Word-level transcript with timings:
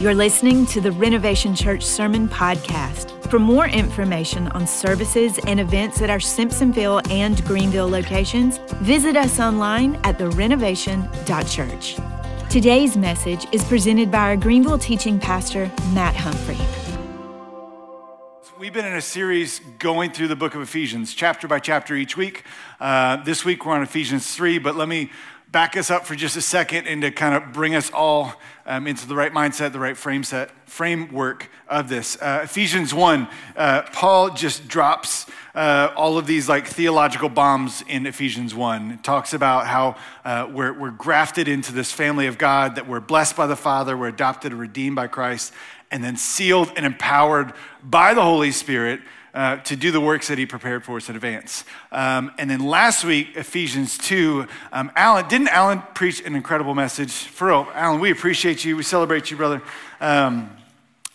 You're 0.00 0.14
listening 0.14 0.64
to 0.68 0.80
the 0.80 0.92
Renovation 0.92 1.54
Church 1.54 1.84
Sermon 1.84 2.26
Podcast. 2.26 3.28
For 3.28 3.38
more 3.38 3.68
information 3.68 4.48
on 4.48 4.66
services 4.66 5.38
and 5.46 5.60
events 5.60 6.00
at 6.00 6.08
our 6.08 6.20
Simpsonville 6.20 7.06
and 7.10 7.44
Greenville 7.44 7.86
locations, 7.86 8.56
visit 8.76 9.14
us 9.14 9.38
online 9.38 9.96
at 10.04 10.16
therenovation.church. 10.16 11.96
Today's 12.48 12.96
message 12.96 13.46
is 13.52 13.62
presented 13.64 14.10
by 14.10 14.20
our 14.20 14.36
Greenville 14.38 14.78
teaching 14.78 15.20
pastor, 15.20 15.70
Matt 15.92 16.16
Humphrey. 16.16 16.56
We've 18.58 18.72
been 18.72 18.84
in 18.84 18.96
a 18.96 19.02
series 19.02 19.60
going 19.78 20.12
through 20.12 20.28
the 20.28 20.36
book 20.36 20.54
of 20.54 20.60
Ephesians, 20.60 21.14
chapter 21.14 21.48
by 21.48 21.60
chapter 21.60 21.94
each 21.94 22.16
week. 22.16 22.44
Uh, 22.78 23.16
this 23.24 23.42
week 23.42 23.66
we're 23.66 23.72
on 23.74 23.82
Ephesians 23.82 24.34
3, 24.34 24.58
but 24.58 24.76
let 24.76 24.86
me 24.86 25.10
back 25.50 25.76
us 25.76 25.90
up 25.90 26.06
for 26.06 26.14
just 26.14 26.36
a 26.36 26.40
second 26.40 26.86
and 26.86 27.02
to 27.02 27.10
kind 27.10 27.34
of 27.34 27.52
bring 27.52 27.74
us 27.74 27.90
all 27.92 28.34
um, 28.66 28.86
into 28.86 29.06
the 29.08 29.16
right 29.16 29.32
mindset, 29.32 29.72
the 29.72 29.80
right 29.80 29.96
frame 29.96 30.22
set, 30.22 30.50
framework 30.68 31.50
of 31.68 31.88
this. 31.88 32.16
Uh, 32.22 32.42
Ephesians 32.44 32.94
1, 32.94 33.26
uh, 33.56 33.82
Paul 33.92 34.30
just 34.30 34.68
drops 34.68 35.26
uh, 35.56 35.92
all 35.96 36.18
of 36.18 36.26
these 36.28 36.48
like 36.48 36.68
theological 36.68 37.28
bombs 37.28 37.82
in 37.88 38.06
Ephesians 38.06 38.54
1. 38.54 38.92
It 38.92 39.02
talks 39.02 39.32
about 39.34 39.66
how 39.66 39.96
uh, 40.24 40.48
we're, 40.52 40.72
we're 40.72 40.92
grafted 40.92 41.48
into 41.48 41.72
this 41.72 41.90
family 41.90 42.28
of 42.28 42.38
God, 42.38 42.76
that 42.76 42.86
we're 42.86 43.00
blessed 43.00 43.36
by 43.36 43.48
the 43.48 43.56
Father, 43.56 43.96
we're 43.96 44.08
adopted 44.08 44.52
and 44.52 44.60
redeemed 44.60 44.94
by 44.94 45.08
Christ, 45.08 45.52
and 45.90 46.04
then 46.04 46.16
sealed 46.16 46.70
and 46.76 46.86
empowered 46.86 47.52
by 47.82 48.14
the 48.14 48.22
Holy 48.22 48.52
Spirit 48.52 49.00
uh, 49.34 49.56
to 49.58 49.76
do 49.76 49.90
the 49.90 50.00
works 50.00 50.28
that 50.28 50.38
he 50.38 50.46
prepared 50.46 50.84
for 50.84 50.96
us 50.96 51.08
in 51.08 51.16
advance. 51.16 51.64
Um, 51.92 52.32
and 52.38 52.50
then 52.50 52.60
last 52.60 53.04
week, 53.04 53.36
Ephesians 53.36 53.98
2, 53.98 54.46
um, 54.72 54.90
Alan, 54.96 55.28
didn't 55.28 55.48
Alan 55.48 55.82
preach 55.94 56.24
an 56.24 56.34
incredible 56.34 56.74
message? 56.74 57.12
For 57.12 57.48
real, 57.48 57.68
Alan, 57.74 58.00
we 58.00 58.10
appreciate 58.10 58.64
you. 58.64 58.76
We 58.76 58.82
celebrate 58.82 59.30
you, 59.30 59.36
brother. 59.36 59.62
Um, 60.00 60.56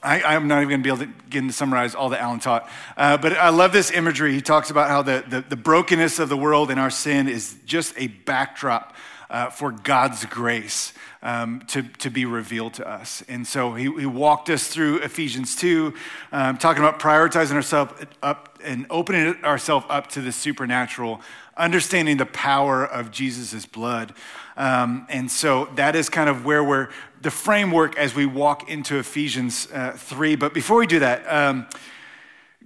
I, 0.06 0.36
am 0.36 0.48
not 0.48 0.58
even 0.58 0.70
going 0.70 0.82
to 0.82 0.84
be 0.84 0.90
able 0.90 1.14
to 1.14 1.30
get 1.30 1.42
to 1.42 1.52
summarize 1.52 1.96
all 1.96 2.10
that 2.10 2.22
Alan 2.22 2.40
taught. 2.40 2.70
Uh, 2.96 3.18
but 3.18 3.34
I 3.34 3.50
love 3.50 3.74
this 3.74 3.92
imagery. 3.92 4.34
He 4.34 4.42
talks 4.42 4.70
about 4.70 4.88
how 4.88 5.02
the, 5.02 5.24
the, 5.28 5.42
the, 5.42 5.56
brokenness 5.56 6.20
of 6.20 6.30
the 6.30 6.38
world 6.38 6.70
and 6.70 6.80
our 6.80 6.92
sin 6.92 7.28
is 7.28 7.58
just 7.66 7.96
a 7.98 8.08
backdrop 8.08 8.96
uh, 9.30 9.50
for 9.50 9.72
God's 9.72 10.26
grace 10.26 10.94
um, 11.22 11.62
to, 11.68 11.84
to 11.84 12.10
be 12.10 12.26
revealed 12.26 12.76
to 12.76 12.88
us. 12.88 13.24
And 13.28 13.48
so 13.48 13.74
he, 13.74 13.86
he 13.86 14.06
walked 14.06 14.50
us 14.50 14.68
through 14.68 15.00
Ephesians 15.00 15.56
2, 15.56 15.94
um, 16.32 16.58
talking 16.58 16.84
about 16.84 17.00
prioritizing 17.00 17.54
ourselves 17.54 17.94
up 18.22 18.60
and 18.64 18.86
opening 18.90 19.44
ourselves 19.44 19.86
up 19.90 20.08
to 20.08 20.22
the 20.22 20.32
supernatural, 20.32 21.22
understanding 21.58 22.18
the 22.18 22.26
power 22.26 22.86
of 22.86 23.12
Jesus' 23.12 23.66
blood. 23.66 24.14
Um, 24.58 25.06
and 25.10 25.30
so 25.30 25.66
that 25.76 25.96
is 25.96 26.10
kind 26.10 26.30
of 26.30 26.46
where 26.46 26.64
we're, 26.64 26.90
the 27.22 27.32
framework 27.32 27.98
as 27.98 28.14
we 28.14 28.26
walk 28.26 28.70
into 28.70 28.98
Ephesians 28.98 29.68
uh, 29.74 29.94
3. 29.94 30.36
But 30.36 30.54
before 30.54 30.78
we 30.78 30.88
do 30.88 31.00
that, 31.00 31.26
um, 31.28 31.68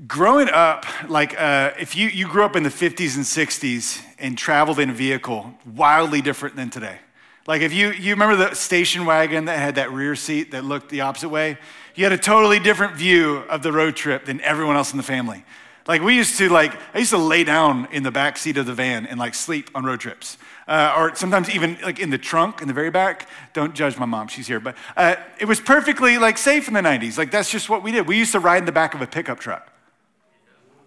growing 0.08 0.50
up, 0.50 0.86
like 1.09 1.39
uh, 1.39 1.72
if 1.80 1.95
you, 1.95 2.08
you 2.08 2.28
grew 2.28 2.44
up 2.44 2.55
in 2.55 2.64
the 2.64 2.69
50s 2.69 3.16
and 3.16 3.25
60s 3.25 4.02
and 4.17 4.38
traveled 4.38 4.80
in 4.80 4.89
a 4.89 4.94
vehicle, 4.94 5.53
wildly 5.75 6.22
different 6.22 6.55
than 6.55 6.69
today. 6.69 7.00
Like 7.47 7.61
if 7.61 7.73
you, 7.73 7.92
you 7.92 8.14
remember 8.14 8.36
the 8.36 8.53
station 8.53 9.05
wagon 9.05 9.45
that 9.45 9.58
had 9.58 9.75
that 9.75 9.92
rear 9.92 10.16
seat 10.16 10.52
that 10.52 10.64
looked 10.64 10.89
the 10.89 11.02
opposite 11.02 11.30
way? 11.30 11.58
You 11.95 12.05
had 12.05 12.14
a 12.14 12.17
totally 12.17 12.59
different 12.59 12.95
view 12.95 13.38
of 13.50 13.64
the 13.64 13.72
road 13.72 13.95
trip 13.95 14.25
than 14.25 14.39
everyone 14.42 14.75
else 14.75 14.92
in 14.92 14.97
the 14.97 15.03
family. 15.03 15.44
Like 15.88 16.03
we 16.03 16.16
used 16.16 16.38
to 16.38 16.50
like, 16.50 16.75
I 16.94 17.00
used 17.00 17.09
to 17.11 17.17
lay 17.17 17.44
down 17.44 17.88
in 17.92 18.03
the 18.03 18.11
back 18.11 18.38
seat 18.38 18.58
of 18.58 18.67
the 18.67 18.73
van 18.73 19.08
and 19.08 19.20
like 19.20 19.33
sleep 19.33 19.72
on 19.73 19.83
road 19.83 20.00
trips. 20.00 20.38
Uh, 20.67 20.94
or 20.95 21.16
sometimes 21.16 21.50
even 21.50 21.80
like 21.81 22.00
in 22.00 22.11
the 22.11 22.17
trunk 22.20 22.61
in 22.61 22.67
the 22.67 22.73
very 22.75 22.92
back. 22.92 23.27
Don't 23.53 23.73
judge 23.73 23.97
my 23.97 24.05
mom, 24.05 24.27
she's 24.27 24.45
here. 24.45 24.59
But 24.59 24.77
uh, 24.95 25.16
it 25.39 25.45
was 25.45 25.59
perfectly 25.59 26.20
like 26.20 26.38
safe 26.38 26.67
in 26.67 26.75
the 26.75 26.81
90s. 26.81 27.17
Like 27.17 27.31
that's 27.31 27.52
just 27.52 27.70
what 27.70 27.81
we 27.81 27.92
did. 27.92 28.08
We 28.08 28.17
used 28.17 28.33
to 28.33 28.39
ride 28.39 28.59
in 28.59 28.66
the 28.66 28.72
back 28.72 28.94
of 28.94 29.02
a 29.02 29.08
pickup 29.08 29.39
truck. 29.39 29.73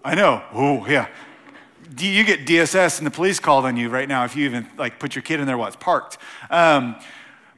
I 0.05 0.15
know. 0.15 0.43
Oh, 0.53 0.87
yeah 0.87 1.09
you 2.01 2.25
get 2.25 2.47
DSS 2.47 2.99
and 2.99 3.07
the 3.07 3.11
police 3.11 3.39
called 3.39 3.65
on 3.65 3.77
you 3.77 3.89
right 3.89 4.09
now 4.09 4.25
if 4.25 4.37
you 4.37 4.45
even 4.45 4.69
like 4.79 4.99
put 4.99 5.15
your 5.15 5.23
kid 5.23 5.41
in 5.41 5.47
there 5.47 5.59
while 5.59 5.69
it's 5.69 5.77
parked. 5.77 6.19
Um, 6.51 6.97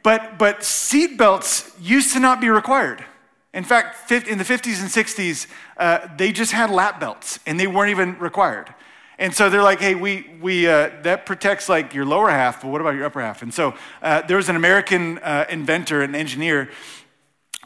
but 0.02 0.38
but 0.38 0.60
seatbelts 0.60 1.72
used 1.80 2.12
to 2.12 2.20
not 2.20 2.40
be 2.40 2.48
required. 2.48 3.04
In 3.52 3.62
fact, 3.62 4.10
in 4.10 4.38
the 4.38 4.44
50s 4.44 4.80
and 4.80 4.90
60s, 4.90 5.46
uh, 5.76 6.08
they 6.16 6.32
just 6.32 6.50
had 6.50 6.70
lap 6.70 6.98
belts 6.98 7.38
and 7.46 7.58
they 7.58 7.68
weren't 7.68 7.90
even 7.90 8.18
required. 8.18 8.74
And 9.16 9.32
so 9.32 9.48
they're 9.48 9.62
like, 9.62 9.78
hey, 9.78 9.94
we, 9.94 10.28
we, 10.42 10.66
uh, 10.66 10.90
that 11.02 11.24
protects 11.24 11.68
like 11.68 11.94
your 11.94 12.04
lower 12.04 12.30
half, 12.30 12.62
but 12.62 12.68
what 12.68 12.80
about 12.80 12.96
your 12.96 13.04
upper 13.04 13.20
half? 13.20 13.42
And 13.42 13.54
so 13.54 13.74
uh, 14.02 14.22
there 14.22 14.36
was 14.36 14.48
an 14.48 14.56
American 14.56 15.18
uh, 15.18 15.44
inventor, 15.48 16.02
and 16.02 16.16
engineer, 16.16 16.68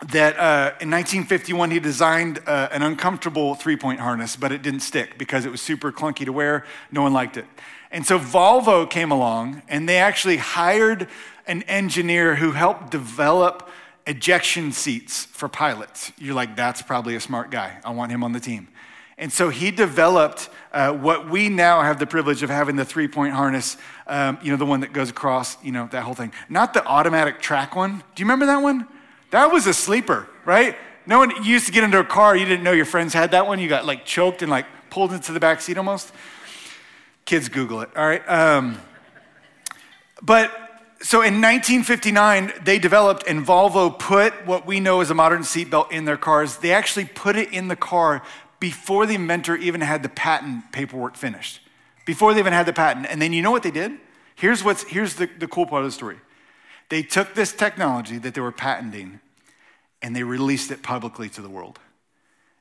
that 0.06 0.38
uh, 0.38 0.78
in 0.80 0.90
1951 0.90 1.70
he 1.70 1.80
designed 1.80 2.40
uh, 2.46 2.68
an 2.70 2.82
uncomfortable 2.82 3.54
three 3.54 3.76
point 3.76 4.00
harness, 4.00 4.36
but 4.36 4.52
it 4.52 4.62
didn't 4.62 4.80
stick 4.80 5.18
because 5.18 5.44
it 5.44 5.50
was 5.50 5.60
super 5.60 5.90
clunky 5.90 6.24
to 6.24 6.32
wear. 6.32 6.64
No 6.92 7.02
one 7.02 7.12
liked 7.12 7.36
it. 7.36 7.46
And 7.90 8.06
so 8.06 8.18
Volvo 8.18 8.88
came 8.88 9.10
along 9.10 9.62
and 9.68 9.88
they 9.88 9.98
actually 9.98 10.36
hired 10.36 11.08
an 11.46 11.62
engineer 11.62 12.36
who 12.36 12.52
helped 12.52 12.90
develop 12.90 13.68
ejection 14.06 14.72
seats 14.72 15.24
for 15.24 15.48
pilots. 15.48 16.12
You're 16.18 16.34
like, 16.34 16.54
that's 16.54 16.82
probably 16.82 17.16
a 17.16 17.20
smart 17.20 17.50
guy. 17.50 17.78
I 17.84 17.90
want 17.90 18.12
him 18.12 18.22
on 18.22 18.32
the 18.32 18.40
team. 18.40 18.68
And 19.16 19.32
so 19.32 19.48
he 19.48 19.72
developed 19.72 20.48
uh, 20.72 20.92
what 20.92 21.28
we 21.28 21.48
now 21.48 21.82
have 21.82 21.98
the 21.98 22.06
privilege 22.06 22.42
of 22.42 22.50
having 22.50 22.76
the 22.76 22.84
three 22.84 23.08
point 23.08 23.34
harness, 23.34 23.76
um, 24.06 24.38
you 24.42 24.52
know, 24.52 24.56
the 24.56 24.66
one 24.66 24.80
that 24.80 24.92
goes 24.92 25.10
across, 25.10 25.62
you 25.62 25.72
know, 25.72 25.88
that 25.90 26.02
whole 26.04 26.14
thing. 26.14 26.32
Not 26.48 26.72
the 26.72 26.86
automatic 26.86 27.40
track 27.40 27.74
one. 27.74 27.98
Do 28.14 28.22
you 28.22 28.24
remember 28.24 28.46
that 28.46 28.58
one? 28.58 28.86
That 29.30 29.52
was 29.52 29.66
a 29.66 29.74
sleeper, 29.74 30.28
right? 30.44 30.76
No 31.06 31.18
one 31.18 31.44
used 31.44 31.66
to 31.66 31.72
get 31.72 31.84
into 31.84 31.98
a 31.98 32.04
car, 32.04 32.36
you 32.36 32.44
didn't 32.44 32.62
know 32.62 32.72
your 32.72 32.84
friends 32.84 33.14
had 33.14 33.30
that 33.30 33.46
one. 33.46 33.58
You 33.58 33.68
got 33.68 33.86
like 33.86 34.04
choked 34.04 34.42
and 34.42 34.50
like 34.50 34.66
pulled 34.90 35.12
into 35.12 35.32
the 35.32 35.40
back 35.40 35.60
seat 35.60 35.78
almost. 35.78 36.12
Kids 37.24 37.48
Google 37.48 37.80
it, 37.82 37.90
all 37.96 38.06
right? 38.06 38.26
Um, 38.28 38.80
but 40.22 40.50
so 41.00 41.18
in 41.18 41.40
1959, 41.40 42.52
they 42.64 42.78
developed 42.78 43.24
and 43.26 43.46
Volvo 43.46 43.96
put 43.96 44.46
what 44.46 44.66
we 44.66 44.80
know 44.80 45.00
as 45.00 45.10
a 45.10 45.14
modern 45.14 45.42
seatbelt 45.42 45.92
in 45.92 46.04
their 46.04 46.16
cars. 46.16 46.58
They 46.58 46.72
actually 46.72 47.04
put 47.04 47.36
it 47.36 47.52
in 47.52 47.68
the 47.68 47.76
car 47.76 48.22
before 48.60 49.06
the 49.06 49.14
inventor 49.14 49.56
even 49.56 49.80
had 49.80 50.02
the 50.02 50.08
patent 50.08 50.72
paperwork 50.72 51.16
finished. 51.16 51.60
Before 52.04 52.34
they 52.34 52.40
even 52.40 52.52
had 52.52 52.66
the 52.66 52.72
patent. 52.72 53.06
And 53.08 53.22
then 53.22 53.32
you 53.32 53.42
know 53.42 53.50
what 53.50 53.62
they 53.62 53.70
did? 53.70 53.92
Here's, 54.34 54.64
what's, 54.64 54.82
here's 54.84 55.14
the, 55.14 55.28
the 55.38 55.46
cool 55.46 55.66
part 55.66 55.84
of 55.84 55.88
the 55.88 55.92
story. 55.92 56.16
They 56.88 57.02
took 57.02 57.34
this 57.34 57.52
technology 57.52 58.18
that 58.18 58.34
they 58.34 58.40
were 58.40 58.52
patenting 58.52 59.20
and 60.00 60.14
they 60.14 60.22
released 60.22 60.70
it 60.70 60.82
publicly 60.82 61.28
to 61.30 61.42
the 61.42 61.48
world. 61.48 61.78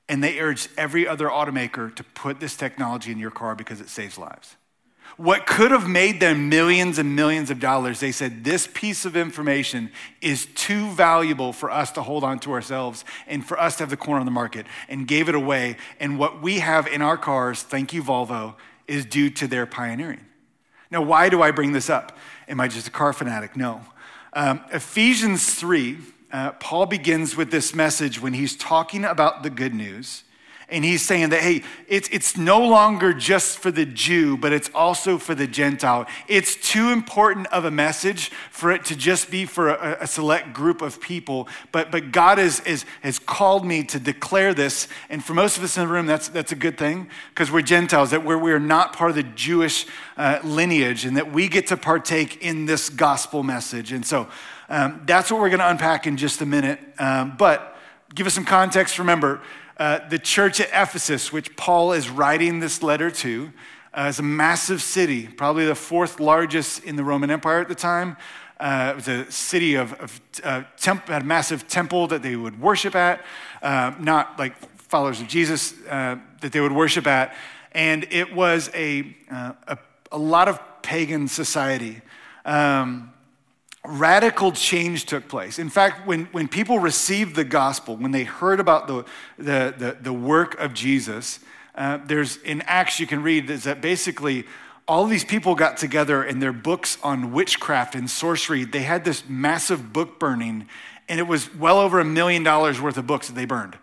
And 0.09 0.23
they 0.23 0.39
urged 0.39 0.69
every 0.77 1.07
other 1.07 1.27
automaker 1.27 1.93
to 1.95 2.03
put 2.03 2.39
this 2.39 2.55
technology 2.55 3.11
in 3.11 3.19
your 3.19 3.31
car 3.31 3.55
because 3.55 3.81
it 3.81 3.89
saves 3.89 4.17
lives. 4.17 4.55
What 5.15 5.47
could 5.47 5.71
have 5.71 5.87
made 5.87 6.19
them 6.19 6.49
millions 6.49 6.99
and 6.99 7.15
millions 7.15 7.49
of 7.49 7.59
dollars, 7.59 7.99
they 7.99 8.11
said, 8.11 8.43
this 8.43 8.67
piece 8.67 9.05
of 9.05 9.15
information 9.15 9.91
is 10.21 10.47
too 10.53 10.89
valuable 10.91 11.53
for 11.53 11.71
us 11.71 11.91
to 11.93 12.03
hold 12.03 12.23
on 12.23 12.39
to 12.39 12.51
ourselves 12.51 13.05
and 13.25 13.45
for 13.45 13.59
us 13.59 13.77
to 13.77 13.83
have 13.83 13.89
the 13.89 13.97
corner 13.97 14.19
on 14.19 14.25
the 14.25 14.31
market, 14.31 14.65
and 14.89 15.07
gave 15.07 15.29
it 15.29 15.35
away. 15.35 15.77
And 15.99 16.19
what 16.19 16.41
we 16.41 16.59
have 16.59 16.87
in 16.87 17.01
our 17.01 17.17
cars, 17.17 17.63
thank 17.63 17.93
you, 17.93 18.03
Volvo, 18.03 18.55
is 18.85 19.05
due 19.05 19.29
to 19.31 19.47
their 19.47 19.65
pioneering. 19.65 20.25
Now, 20.91 21.01
why 21.01 21.29
do 21.29 21.41
I 21.41 21.51
bring 21.51 21.71
this 21.71 21.89
up? 21.89 22.17
Am 22.47 22.59
I 22.59 22.67
just 22.67 22.87
a 22.87 22.91
car 22.91 23.11
fanatic? 23.11 23.55
No. 23.55 23.81
Um, 24.33 24.61
Ephesians 24.71 25.53
3, 25.55 25.97
uh, 26.31 26.51
Paul 26.53 26.85
begins 26.85 27.35
with 27.35 27.51
this 27.51 27.73
message 27.73 28.21
when 28.21 28.33
he's 28.33 28.55
talking 28.55 29.05
about 29.05 29.43
the 29.43 29.49
good 29.49 29.73
news. 29.73 30.23
And 30.69 30.83
he's 30.83 31.01
saying 31.01 31.29
that, 31.29 31.39
hey, 31.39 31.63
it's, 31.87 32.09
it's 32.11 32.35
no 32.35 32.59
longer 32.59 33.13
just 33.13 33.57
for 33.57 33.71
the 33.71 33.85
Jew, 33.85 34.35
but 34.35 34.51
it's 34.51 34.69
also 34.75 35.17
for 35.17 35.33
the 35.33 35.47
Gentile. 35.47 36.05
It's 36.27 36.55
too 36.55 36.89
important 36.89 37.47
of 37.47 37.63
a 37.63 37.71
message 37.71 38.31
for 38.51 38.71
it 38.71 38.83
to 38.85 38.95
just 38.97 39.31
be 39.31 39.45
for 39.45 39.69
a, 39.69 39.99
a 40.01 40.07
select 40.07 40.51
group 40.51 40.81
of 40.81 40.99
people. 40.99 41.47
But, 41.71 41.89
but 41.89 42.11
God 42.11 42.37
is, 42.37 42.59
is, 42.61 42.83
has 43.01 43.17
called 43.17 43.65
me 43.65 43.85
to 43.85 43.97
declare 43.97 44.53
this. 44.53 44.89
And 45.09 45.23
for 45.23 45.33
most 45.33 45.57
of 45.57 45.63
us 45.63 45.77
in 45.77 45.87
the 45.87 45.93
room, 45.93 46.05
that's, 46.05 46.27
that's 46.27 46.51
a 46.51 46.55
good 46.55 46.77
thing 46.77 47.09
because 47.29 47.49
we're 47.49 47.61
Gentiles, 47.61 48.11
that 48.11 48.25
we're, 48.25 48.37
we're 48.37 48.59
not 48.59 48.91
part 48.91 49.09
of 49.11 49.15
the 49.15 49.23
Jewish 49.23 49.85
uh, 50.17 50.39
lineage 50.43 51.05
and 51.05 51.15
that 51.15 51.31
we 51.31 51.47
get 51.47 51.67
to 51.67 51.77
partake 51.77 52.43
in 52.43 52.65
this 52.65 52.89
gospel 52.89 53.41
message. 53.41 53.93
And 53.93 54.05
so 54.05 54.27
um, 54.67 55.01
that's 55.05 55.31
what 55.31 55.39
we're 55.39 55.49
going 55.49 55.59
to 55.59 55.69
unpack 55.69 56.07
in 56.07 56.17
just 56.17 56.41
a 56.41 56.45
minute. 56.45 56.81
Um, 56.99 57.35
but 57.37 57.77
give 58.13 58.27
us 58.27 58.33
some 58.33 58.43
context. 58.43 58.99
Remember, 58.99 59.39
uh, 59.79 60.07
the 60.09 60.17
church 60.17 60.59
at 60.59 60.69
Ephesus, 60.69 61.31
which 61.31 61.55
Paul 61.55 61.93
is 61.93 62.09
writing 62.09 62.59
this 62.59 62.81
letter 62.81 63.11
to, 63.11 63.51
uh, 63.93 64.07
is 64.09 64.19
a 64.19 64.23
massive 64.23 64.81
city, 64.81 65.27
probably 65.27 65.65
the 65.65 65.75
fourth 65.75 66.19
largest 66.19 66.83
in 66.83 66.95
the 66.95 67.03
Roman 67.03 67.29
Empire 67.29 67.61
at 67.61 67.67
the 67.67 67.75
time. 67.75 68.17
Uh, 68.59 68.89
it 68.91 68.95
was 68.95 69.07
a 69.07 69.31
city 69.31 69.75
of, 69.75 69.93
of 69.93 70.21
uh, 70.43 70.63
temp, 70.77 71.07
had 71.07 71.21
a 71.21 71.25
massive 71.25 71.67
temple 71.67 72.07
that 72.07 72.23
they 72.23 72.35
would 72.35 72.59
worship 72.59 72.95
at, 72.95 73.23
uh, 73.61 73.93
not 73.99 74.39
like 74.39 74.55
followers 74.81 75.21
of 75.21 75.27
Jesus 75.27 75.73
uh, 75.87 76.17
that 76.41 76.51
they 76.51 76.59
would 76.59 76.71
worship 76.71 77.05
at. 77.05 77.35
And 77.73 78.07
it 78.09 78.33
was 78.33 78.71
a, 78.73 79.15
a, 79.29 79.77
a, 80.11 80.17
lot 80.17 80.47
of 80.47 80.59
pagan 80.81 81.27
society. 81.27 82.01
Um, 82.45 83.13
radical 83.87 84.51
change 84.51 85.05
took 85.05 85.27
place. 85.27 85.59
In 85.59 85.69
fact, 85.69 86.05
when, 86.05 86.25
when 86.25 86.47
people 86.47 86.79
received 86.79 87.35
the 87.35 87.43
gospel, 87.43 87.95
when 87.95 88.11
they 88.11 88.23
heard 88.23 88.59
about 88.59 88.87
the, 88.87 89.05
the, 89.37 89.73
the, 89.77 89.97
the 90.01 90.13
work 90.13 90.59
of 90.59 90.73
Jesus, 90.73 91.39
uh, 91.75 91.99
there's 92.05 92.37
in 92.37 92.61
Acts 92.63 92.99
you 92.99 93.07
can 93.07 93.23
read 93.23 93.49
is 93.49 93.63
that 93.63 93.81
basically 93.81 94.45
all 94.87 95.05
these 95.05 95.25
people 95.25 95.53
got 95.53 95.77
together 95.77 96.23
in 96.23 96.39
their 96.39 96.53
books 96.53 96.97
on 97.03 97.31
witchcraft 97.33 97.93
and 97.95 98.09
sorcery. 98.09 98.63
They 98.63 98.83
had 98.83 99.03
this 99.03 99.23
massive 99.27 99.91
book 99.91 100.19
burning, 100.19 100.67
and 101.09 101.19
it 101.19 101.27
was 101.27 101.53
well 101.55 101.79
over 101.79 101.99
a 101.99 102.05
million 102.05 102.43
dollars 102.43 102.79
worth 102.79 102.97
of 102.97 103.05
books 103.05 103.27
that 103.27 103.33
they 103.33 103.45
burned. 103.45 103.77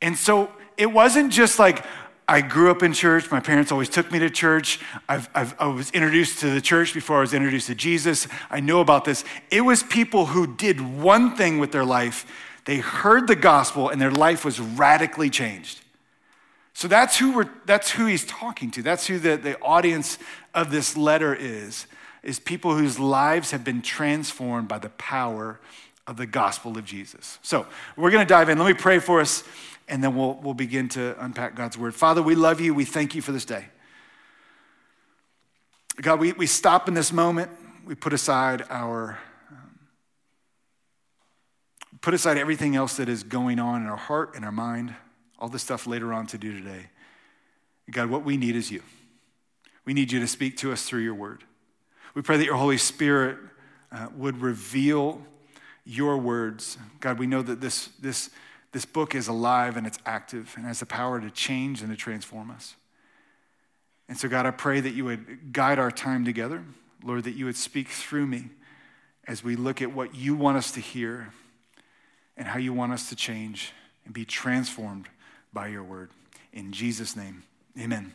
And 0.00 0.16
so 0.16 0.50
it 0.76 0.86
wasn't 0.86 1.32
just 1.32 1.58
like, 1.58 1.84
I 2.28 2.40
grew 2.40 2.70
up 2.70 2.82
in 2.82 2.92
church. 2.92 3.30
My 3.30 3.40
parents 3.40 3.70
always 3.70 3.88
took 3.88 4.10
me 4.10 4.18
to 4.18 4.28
church. 4.28 4.80
I've, 5.08 5.28
I've, 5.34 5.54
i 5.60 5.66
was 5.66 5.90
introduced 5.92 6.40
to 6.40 6.50
the 6.50 6.60
church 6.60 6.92
before 6.92 7.18
I 7.18 7.20
was 7.20 7.32
introduced 7.32 7.68
to 7.68 7.74
Jesus. 7.74 8.26
I 8.50 8.58
know 8.60 8.80
about 8.80 9.04
this. 9.04 9.24
It 9.50 9.60
was 9.60 9.82
people 9.84 10.26
who 10.26 10.56
did 10.56 10.80
one 10.80 11.36
thing 11.36 11.58
with 11.58 11.70
their 11.70 11.84
life. 11.84 12.26
They 12.64 12.78
heard 12.78 13.28
the 13.28 13.36
gospel 13.36 13.88
and 13.88 14.00
their 14.00 14.10
life 14.10 14.44
was 14.44 14.58
radically 14.58 15.30
changed. 15.30 15.82
So 16.74 16.88
that's 16.88 17.16
who, 17.16 17.32
we're, 17.32 17.48
that's 17.64 17.92
who 17.92 18.06
he's 18.06 18.26
talking 18.26 18.70
to. 18.72 18.82
That's 18.82 19.06
who 19.06 19.18
the, 19.18 19.36
the 19.36 19.58
audience 19.60 20.18
of 20.52 20.70
this 20.70 20.96
letter 20.96 21.34
is, 21.34 21.86
is 22.22 22.40
people 22.40 22.76
whose 22.76 22.98
lives 22.98 23.52
have 23.52 23.62
been 23.62 23.82
transformed 23.82 24.66
by 24.66 24.78
the 24.78 24.90
power 24.90 25.60
of 26.06 26.16
the 26.16 26.26
gospel 26.26 26.76
of 26.76 26.84
Jesus. 26.84 27.38
So 27.42 27.66
we're 27.96 28.10
going 28.10 28.26
to 28.26 28.28
dive 28.28 28.48
in. 28.48 28.58
Let 28.58 28.66
me 28.66 28.74
pray 28.74 28.98
for 28.98 29.20
us 29.20 29.44
and 29.88 30.02
then 30.02 30.16
we'll, 30.16 30.34
we'll 30.34 30.54
begin 30.54 30.88
to 30.90 31.16
unpack 31.22 31.54
God's 31.54 31.78
word. 31.78 31.94
Father, 31.94 32.22
we 32.22 32.34
love 32.34 32.60
you. 32.60 32.74
We 32.74 32.84
thank 32.84 33.14
you 33.14 33.22
for 33.22 33.32
this 33.32 33.44
day. 33.44 33.66
God, 36.00 36.20
we, 36.20 36.32
we 36.32 36.46
stop 36.46 36.88
in 36.88 36.94
this 36.94 37.12
moment. 37.12 37.50
We 37.86 37.94
put 37.94 38.12
aside 38.12 38.64
our, 38.68 39.18
um, 39.50 39.78
put 42.00 42.12
aside 42.12 42.36
everything 42.36 42.76
else 42.76 42.96
that 42.96 43.08
is 43.08 43.22
going 43.22 43.58
on 43.58 43.82
in 43.82 43.88
our 43.88 43.96
heart 43.96 44.34
and 44.34 44.44
our 44.44 44.52
mind, 44.52 44.94
all 45.38 45.48
the 45.48 45.58
stuff 45.58 45.86
later 45.86 46.12
on 46.12 46.26
to 46.28 46.38
do 46.38 46.52
today. 46.52 46.86
God, 47.90 48.10
what 48.10 48.24
we 48.24 48.36
need 48.36 48.56
is 48.56 48.70
you. 48.70 48.82
We 49.84 49.94
need 49.94 50.10
you 50.10 50.18
to 50.20 50.26
speak 50.26 50.56
to 50.58 50.72
us 50.72 50.82
through 50.82 51.02
your 51.02 51.14
word. 51.14 51.44
We 52.14 52.22
pray 52.22 52.36
that 52.36 52.44
your 52.44 52.56
Holy 52.56 52.78
Spirit 52.78 53.38
uh, 53.92 54.08
would 54.16 54.40
reveal 54.40 55.22
your 55.84 56.18
words. 56.18 56.76
God, 56.98 57.18
we 57.18 57.26
know 57.26 57.40
that 57.42 57.60
this, 57.60 57.86
this, 58.00 58.30
this 58.72 58.84
book 58.84 59.14
is 59.14 59.28
alive 59.28 59.76
and 59.76 59.86
it's 59.86 59.98
active 60.04 60.52
and 60.56 60.66
has 60.66 60.80
the 60.80 60.86
power 60.86 61.20
to 61.20 61.30
change 61.30 61.82
and 61.82 61.90
to 61.90 61.96
transform 61.96 62.50
us. 62.50 62.74
And 64.08 64.16
so, 64.16 64.28
God, 64.28 64.46
I 64.46 64.50
pray 64.50 64.80
that 64.80 64.90
you 64.90 65.04
would 65.04 65.52
guide 65.52 65.78
our 65.78 65.90
time 65.90 66.24
together. 66.24 66.62
Lord, 67.02 67.24
that 67.24 67.34
you 67.34 67.44
would 67.44 67.56
speak 67.56 67.88
through 67.88 68.26
me 68.26 68.50
as 69.26 69.42
we 69.42 69.56
look 69.56 69.82
at 69.82 69.92
what 69.92 70.14
you 70.14 70.34
want 70.34 70.56
us 70.56 70.70
to 70.72 70.80
hear 70.80 71.32
and 72.36 72.46
how 72.46 72.58
you 72.58 72.72
want 72.72 72.92
us 72.92 73.08
to 73.08 73.16
change 73.16 73.72
and 74.04 74.14
be 74.14 74.24
transformed 74.24 75.08
by 75.52 75.68
your 75.68 75.82
word. 75.82 76.10
In 76.52 76.72
Jesus' 76.72 77.16
name, 77.16 77.42
amen. 77.78 78.12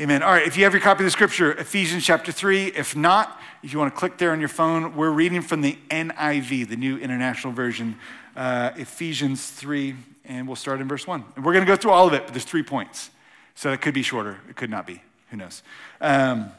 Amen. 0.00 0.22
All 0.22 0.32
right, 0.32 0.46
if 0.46 0.56
you 0.56 0.64
have 0.64 0.72
your 0.72 0.80
copy 0.80 1.02
of 1.02 1.06
the 1.06 1.10
scripture, 1.10 1.52
Ephesians 1.52 2.04
chapter 2.04 2.32
3. 2.32 2.68
If 2.68 2.96
not, 2.96 3.38
if 3.62 3.72
you 3.72 3.78
want 3.78 3.92
to 3.92 3.98
click 3.98 4.16
there 4.16 4.32
on 4.32 4.40
your 4.40 4.48
phone, 4.48 4.96
we're 4.96 5.10
reading 5.10 5.42
from 5.42 5.60
the 5.60 5.76
NIV, 5.90 6.68
the 6.68 6.76
New 6.76 6.96
International 6.96 7.52
Version 7.52 7.98
uh, 8.40 8.72
Ephesians 8.76 9.50
3, 9.50 9.94
and 10.24 10.46
we'll 10.46 10.56
start 10.56 10.80
in 10.80 10.88
verse 10.88 11.06
1. 11.06 11.22
And 11.36 11.44
we're 11.44 11.52
going 11.52 11.64
to 11.64 11.70
go 11.70 11.76
through 11.76 11.90
all 11.90 12.06
of 12.06 12.14
it, 12.14 12.24
but 12.24 12.32
there's 12.32 12.44
three 12.44 12.62
points. 12.62 13.10
So 13.54 13.70
it 13.70 13.82
could 13.82 13.92
be 13.92 14.02
shorter, 14.02 14.40
it 14.48 14.56
could 14.56 14.70
not 14.70 14.86
be. 14.86 15.02
Who 15.28 15.36
knows? 15.36 15.62
Um, 16.00 16.50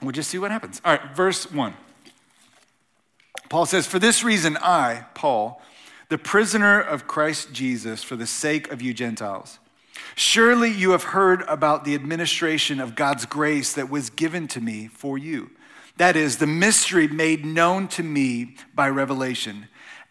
we'll 0.00 0.12
just 0.12 0.30
see 0.30 0.38
what 0.38 0.50
happens. 0.50 0.80
All 0.86 0.96
right, 0.96 1.14
verse 1.14 1.52
1. 1.52 1.74
Paul 3.50 3.66
says, 3.66 3.86
For 3.86 3.98
this 3.98 4.24
reason, 4.24 4.56
I, 4.62 5.04
Paul, 5.12 5.60
the 6.08 6.16
prisoner 6.16 6.80
of 6.80 7.06
Christ 7.06 7.52
Jesus, 7.52 8.02
for 8.02 8.16
the 8.16 8.26
sake 8.26 8.72
of 8.72 8.80
you 8.80 8.94
Gentiles, 8.94 9.58
surely 10.14 10.70
you 10.70 10.92
have 10.92 11.02
heard 11.02 11.42
about 11.42 11.84
the 11.84 11.94
administration 11.94 12.80
of 12.80 12.94
God's 12.94 13.26
grace 13.26 13.74
that 13.74 13.90
was 13.90 14.08
given 14.08 14.48
to 14.48 14.62
me 14.62 14.86
for 14.86 15.18
you. 15.18 15.50
That 15.98 16.16
is, 16.16 16.38
the 16.38 16.46
mystery 16.46 17.06
made 17.06 17.44
known 17.44 17.86
to 17.88 18.02
me 18.02 18.56
by 18.74 18.88
revelation 18.88 19.66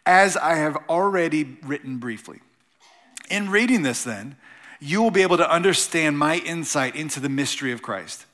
as 0.07 0.37
I 0.37 0.55
have 0.55 0.77
already 0.87 1.57
written 1.63 1.97
briefly. 1.97 2.39
In 3.29 3.51
reading 3.51 3.81
this, 3.81 4.05
then, 4.05 4.37
you 4.79 5.01
will 5.01 5.11
be 5.11 5.21
able 5.21 5.35
to 5.35 5.51
understand 5.51 6.17
my 6.17 6.37
insight 6.37 6.95
into 6.95 7.19
the 7.19 7.27
mystery 7.27 7.73
of 7.73 7.81
Christ, 7.81 8.25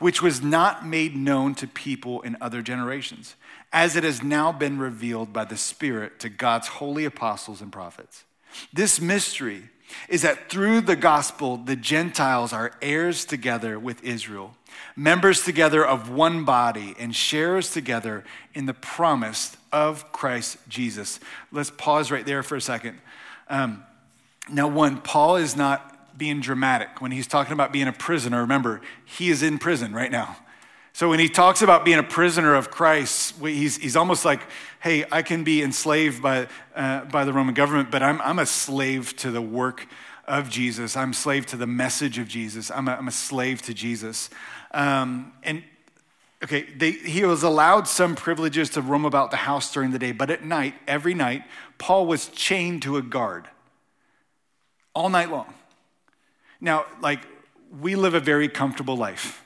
which 0.00 0.20
was 0.20 0.42
not 0.42 0.84
made 0.84 1.14
known 1.14 1.54
to 1.54 1.68
people 1.68 2.20
in 2.22 2.36
other 2.40 2.62
generations, 2.62 3.36
as 3.72 3.94
it 3.94 4.02
has 4.02 4.24
now 4.24 4.50
been 4.50 4.80
revealed 4.80 5.32
by 5.32 5.44
the 5.44 5.56
Spirit 5.56 6.18
to 6.18 6.28
God's 6.28 6.66
holy 6.66 7.04
apostles 7.04 7.60
and 7.60 7.70
prophets. 7.70 8.24
This 8.72 9.00
mystery 9.00 9.70
is 10.08 10.22
that 10.22 10.50
through 10.50 10.80
the 10.80 10.96
gospel, 10.96 11.56
the 11.58 11.76
Gentiles 11.76 12.52
are 12.52 12.72
heirs 12.82 13.24
together 13.24 13.78
with 13.78 14.02
Israel, 14.02 14.56
members 14.96 15.44
together 15.44 15.86
of 15.86 16.10
one 16.10 16.44
body, 16.44 16.96
and 16.98 17.14
sharers 17.14 17.70
together 17.72 18.24
in 18.52 18.66
the 18.66 18.74
promise 18.74 19.56
of 19.72 20.12
Christ 20.12 20.58
Jesus. 20.68 21.20
Let's 21.52 21.70
pause 21.70 22.10
right 22.10 22.26
there 22.26 22.42
for 22.42 22.56
a 22.56 22.60
second. 22.60 22.98
Um, 23.48 23.84
now, 24.50 24.68
one, 24.68 25.00
Paul 25.00 25.36
is 25.36 25.56
not 25.56 26.18
being 26.18 26.40
dramatic. 26.40 27.00
When 27.00 27.12
he's 27.12 27.26
talking 27.26 27.52
about 27.52 27.72
being 27.72 27.88
a 27.88 27.92
prisoner, 27.92 28.40
remember, 28.40 28.80
he 29.04 29.30
is 29.30 29.42
in 29.42 29.58
prison 29.58 29.92
right 29.92 30.10
now. 30.10 30.36
So 30.92 31.08
when 31.08 31.20
he 31.20 31.28
talks 31.28 31.62
about 31.62 31.84
being 31.84 31.98
a 31.98 32.04
prisoner 32.04 32.54
of 32.54 32.70
Christ, 32.70 33.34
he's, 33.40 33.76
he's 33.76 33.96
almost 33.96 34.24
like, 34.24 34.40
hey, 34.80 35.04
I 35.10 35.22
can 35.22 35.44
be 35.44 35.62
enslaved 35.62 36.20
by, 36.20 36.48
uh, 36.74 37.04
by 37.04 37.24
the 37.24 37.32
Roman 37.32 37.54
government, 37.54 37.90
but 37.90 38.02
I'm, 38.02 38.20
I'm 38.22 38.38
a 38.38 38.46
slave 38.46 39.16
to 39.18 39.30
the 39.30 39.40
work 39.40 39.86
of 40.26 40.50
Jesus. 40.50 40.96
I'm 40.96 41.12
slave 41.12 41.46
to 41.46 41.56
the 41.56 41.66
message 41.66 42.18
of 42.18 42.28
Jesus. 42.28 42.70
I'm 42.70 42.88
a, 42.88 42.92
I'm 42.92 43.08
a 43.08 43.12
slave 43.12 43.62
to 43.62 43.74
Jesus. 43.74 44.30
Um, 44.72 45.32
and 45.42 45.62
okay, 46.42 46.62
they, 46.62 46.92
he 46.92 47.24
was 47.24 47.42
allowed 47.42 47.86
some 47.86 48.14
privileges 48.14 48.70
to 48.70 48.82
roam 48.82 49.04
about 49.04 49.30
the 49.30 49.36
house 49.38 49.72
during 49.72 49.90
the 49.90 49.98
day, 49.98 50.12
but 50.12 50.30
at 50.30 50.44
night, 50.44 50.74
every 50.86 51.14
night, 51.14 51.42
Paul 51.78 52.06
was 52.06 52.28
chained 52.28 52.82
to 52.82 52.96
a 52.96 53.02
guard 53.02 53.48
all 54.94 55.08
night 55.08 55.30
long. 55.30 55.52
Now, 56.60 56.86
like, 57.00 57.20
we 57.80 57.94
live 57.94 58.14
a 58.14 58.20
very 58.20 58.48
comfortable 58.48 58.96
life 58.96 59.44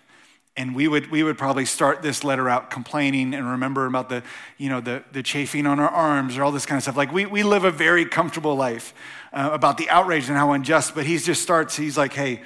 and 0.56 0.74
we 0.74 0.86
would, 0.86 1.10
we 1.10 1.22
would 1.22 1.36
probably 1.36 1.64
start 1.64 2.00
this 2.00 2.22
letter 2.22 2.48
out 2.48 2.70
complaining 2.70 3.34
and 3.34 3.50
remember 3.50 3.86
about 3.86 4.08
the, 4.08 4.22
you 4.56 4.68
know, 4.68 4.80
the, 4.80 5.02
the 5.12 5.22
chafing 5.22 5.66
on 5.66 5.80
our 5.80 5.88
arms 5.88 6.38
or 6.38 6.44
all 6.44 6.52
this 6.52 6.64
kind 6.64 6.76
of 6.76 6.84
stuff. 6.84 6.96
Like 6.96 7.12
we, 7.12 7.26
we 7.26 7.42
live 7.42 7.64
a 7.64 7.72
very 7.72 8.04
comfortable 8.04 8.54
life 8.54 8.94
uh, 9.32 9.50
about 9.52 9.78
the 9.78 9.90
outrage 9.90 10.28
and 10.28 10.36
how 10.36 10.52
unjust, 10.52 10.94
but 10.94 11.06
he 11.06 11.18
just 11.18 11.42
starts, 11.42 11.76
he's 11.76 11.98
like, 11.98 12.12
hey, 12.12 12.42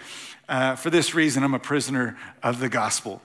uh, 0.49 0.75
for 0.75 0.89
this 0.89 1.15
reason, 1.15 1.43
I'm 1.43 1.53
a 1.53 1.59
prisoner 1.59 2.17
of 2.43 2.61
the 2.61 2.71
gospel. 2.71 3.21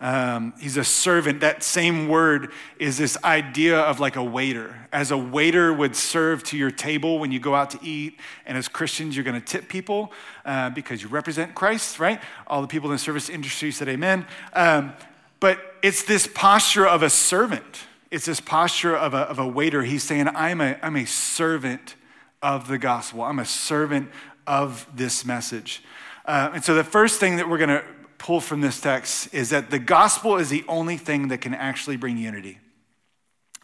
Um, 0.00 0.54
he's 0.60 0.76
a 0.76 0.84
servant. 0.84 1.40
That 1.40 1.64
same 1.64 2.08
word 2.08 2.52
is 2.78 2.96
this 2.96 3.16
idea 3.24 3.80
of 3.80 3.98
like 3.98 4.14
a 4.14 4.22
waiter. 4.22 4.86
As 4.92 5.10
a 5.10 5.18
waiter 5.18 5.72
would 5.72 5.96
serve 5.96 6.44
to 6.44 6.56
your 6.56 6.70
table 6.70 7.18
when 7.18 7.32
you 7.32 7.40
go 7.40 7.54
out 7.54 7.70
to 7.70 7.78
eat, 7.82 8.18
and 8.46 8.56
as 8.56 8.68
Christians, 8.68 9.16
you're 9.16 9.24
going 9.24 9.40
to 9.40 9.44
tip 9.44 9.68
people 9.68 10.12
uh, 10.44 10.70
because 10.70 11.02
you 11.02 11.08
represent 11.08 11.54
Christ, 11.54 11.98
right? 11.98 12.20
All 12.46 12.62
the 12.62 12.68
people 12.68 12.88
in 12.90 12.94
the 12.94 13.00
service 13.00 13.28
industry 13.28 13.72
said 13.72 13.88
amen. 13.88 14.26
Um, 14.52 14.92
but 15.40 15.58
it's 15.82 16.04
this 16.04 16.28
posture 16.32 16.86
of 16.86 17.02
a 17.02 17.10
servant. 17.10 17.86
It's 18.10 18.26
this 18.26 18.40
posture 18.40 18.96
of 18.96 19.14
a, 19.14 19.18
of 19.18 19.38
a 19.38 19.46
waiter. 19.46 19.82
He's 19.82 20.04
saying, 20.04 20.28
I'm 20.28 20.60
a, 20.60 20.78
I'm 20.80 20.96
a 20.96 21.06
servant 21.06 21.96
of 22.40 22.68
the 22.68 22.78
gospel. 22.78 23.22
I'm 23.22 23.38
a 23.38 23.44
servant 23.44 24.10
of 24.46 24.86
this 24.94 25.24
message. 25.24 25.82
Uh, 26.24 26.50
and 26.54 26.64
so 26.64 26.74
the 26.74 26.84
first 26.84 27.18
thing 27.18 27.36
that 27.36 27.48
we're 27.48 27.58
going 27.58 27.68
to 27.68 27.84
pull 28.18 28.40
from 28.40 28.60
this 28.60 28.80
text 28.80 29.32
is 29.32 29.50
that 29.50 29.70
the 29.70 29.78
gospel 29.78 30.36
is 30.36 30.50
the 30.50 30.64
only 30.68 30.96
thing 30.96 31.28
that 31.28 31.40
can 31.40 31.54
actually 31.54 31.96
bring 31.96 32.18
unity. 32.18 32.58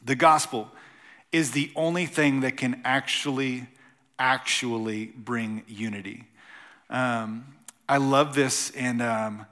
The 0.04 0.14
gospel 0.14 0.70
is 1.32 1.50
the 1.50 1.72
only 1.74 2.06
thing 2.06 2.40
that 2.40 2.56
can 2.56 2.80
actually, 2.84 3.66
actually 4.18 5.06
bring 5.06 5.64
unity. 5.66 6.24
Um, 6.88 7.46
I 7.88 7.96
love 7.96 8.34
this 8.34 8.70
and 8.70 9.02
um, 9.02 9.46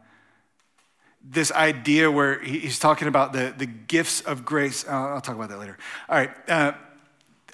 this 1.25 1.51
idea 1.53 2.11
where 2.11 2.41
he's 2.41 2.79
talking 2.79 3.09
about 3.09 3.33
the, 3.33 3.55
the 3.57 3.67
gifts 3.67 4.21
of 4.21 4.45
grace. 4.45 4.87
I'll, 4.89 5.15
I'll 5.15 5.21
talk 5.21 5.35
about 5.35 5.49
that 5.51 5.59
later. 5.59 5.77
All 6.09 6.17
right. 6.17 6.31
Uh, 6.49 6.73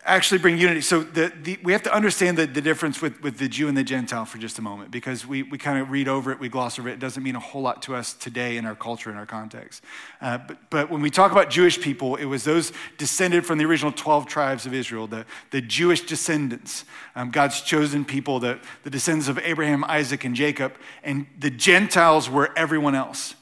actually 0.08 0.38
bring 0.38 0.58
unity. 0.58 0.80
So 0.80 1.02
the, 1.02 1.32
the, 1.42 1.58
we 1.62 1.72
have 1.72 1.82
to 1.82 1.94
understand 1.94 2.38
the, 2.38 2.46
the 2.46 2.60
difference 2.60 3.02
with, 3.02 3.22
with 3.22 3.38
the 3.38 3.48
Jew 3.48 3.68
and 3.68 3.76
the 3.76 3.84
Gentile 3.84 4.24
for 4.24 4.38
just 4.38 4.58
a 4.58 4.62
moment 4.62 4.90
because 4.90 5.26
we, 5.26 5.42
we 5.42 5.58
kind 5.58 5.78
of 5.78 5.90
read 5.90 6.08
over 6.08 6.32
it, 6.32 6.40
we 6.40 6.48
gloss 6.48 6.78
over 6.78 6.88
it. 6.88 6.94
It 6.94 6.98
doesn't 6.98 7.22
mean 7.22 7.36
a 7.36 7.40
whole 7.40 7.62
lot 7.62 7.82
to 7.82 7.94
us 7.94 8.14
today 8.14 8.56
in 8.56 8.64
our 8.64 8.74
culture, 8.74 9.10
in 9.10 9.16
our 9.16 9.26
context. 9.26 9.84
Uh, 10.20 10.38
but, 10.38 10.58
but 10.70 10.90
when 10.90 11.02
we 11.02 11.10
talk 11.10 11.30
about 11.30 11.50
Jewish 11.50 11.80
people, 11.80 12.16
it 12.16 12.24
was 12.24 12.44
those 12.44 12.72
descended 12.96 13.44
from 13.44 13.58
the 13.58 13.64
original 13.64 13.92
12 13.92 14.26
tribes 14.26 14.66
of 14.66 14.74
Israel, 14.74 15.06
the, 15.06 15.26
the 15.50 15.60
Jewish 15.60 16.00
descendants, 16.00 16.84
um, 17.14 17.30
God's 17.30 17.60
chosen 17.60 18.04
people, 18.04 18.40
the, 18.40 18.58
the 18.84 18.90
descendants 18.90 19.28
of 19.28 19.38
Abraham, 19.38 19.84
Isaac, 19.84 20.24
and 20.24 20.34
Jacob. 20.34 20.74
And 21.02 21.26
the 21.38 21.50
Gentiles 21.50 22.30
were 22.30 22.50
everyone 22.56 22.94
else. 22.94 23.34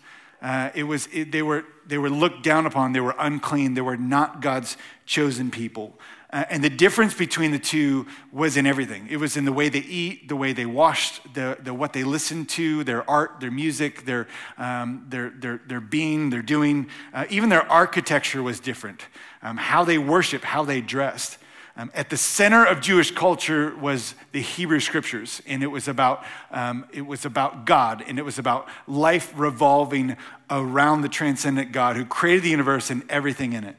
Uh, 0.43 0.71
it 0.75 0.83
was, 0.83 1.09
it, 1.13 1.33
they 1.33 1.43
were 1.43 1.65
they 1.87 1.99
were 1.99 2.11
looked 2.11 2.43
down 2.43 2.67
upon, 2.67 2.93
they 2.93 3.01
were 3.01 3.15
unclean, 3.19 3.75
they 3.75 3.81
were 3.81 3.97
not 3.97 4.43
God's 4.43 4.77
chosen 5.05 5.51
people. 5.51 5.99
Uh, 6.37 6.45
and 6.51 6.63
the 6.63 6.69
difference 6.69 7.15
between 7.15 7.51
the 7.51 7.59
two 7.59 8.07
was 8.31 8.59
in 8.59 8.67
everything. 8.67 9.07
It 9.09 9.17
was 9.17 9.39
in 9.39 9.47
the 9.47 9.55
way 9.55 9.71
they 9.71 9.79
eat, 9.79 10.29
the 10.29 10.37
way 10.37 10.53
they 10.53 10.67
washed, 10.67 11.33
the, 11.33 11.57
the 11.59 11.73
what 11.73 11.95
they 11.95 12.05
listened 12.05 12.51
to, 12.51 12.85
their 12.85 13.09
art, 13.09 13.41
their 13.41 13.51
music, 13.51 14.05
their, 14.05 14.29
um, 14.59 15.07
their, 15.09 15.31
their, 15.31 15.63
their 15.67 15.81
being, 15.81 16.29
their 16.29 16.43
doing. 16.43 16.91
Uh, 17.15 17.25
even 17.31 17.49
their 17.49 17.67
architecture 17.73 18.43
was 18.43 18.61
different. 18.61 19.07
Um, 19.41 19.57
how 19.57 19.83
they 19.83 19.97
worship, 19.97 20.43
how 20.45 20.63
they 20.63 20.83
dressed. 20.83 21.39
Um, 21.75 21.91
at 21.95 22.11
the 22.11 22.19
center 22.19 22.67
of 22.67 22.83
Jewish 22.83 23.13
culture 23.13 23.75
was 23.75 24.15
the 24.33 24.43
Hebrew 24.43 24.81
scriptures, 24.81 25.41
and 25.47 25.63
it 25.63 25.69
was 25.69 25.89
about 25.89 26.23
um, 26.51 26.85
it 26.93 27.07
was 27.07 27.25
about 27.25 27.65
God, 27.65 28.05
and 28.07 28.19
it 28.19 28.27
was 28.27 28.39
about 28.39 28.69
life 28.87 29.33
revolving 29.35 30.19
around 30.51 31.01
the 31.01 31.09
transcendent 31.09 31.73
God 31.73 31.97
who 31.97 32.05
created 32.05 32.43
the 32.43 32.51
universe 32.51 32.91
and 32.91 33.11
everything 33.11 33.55
in 33.55 33.65
it. 33.65 33.77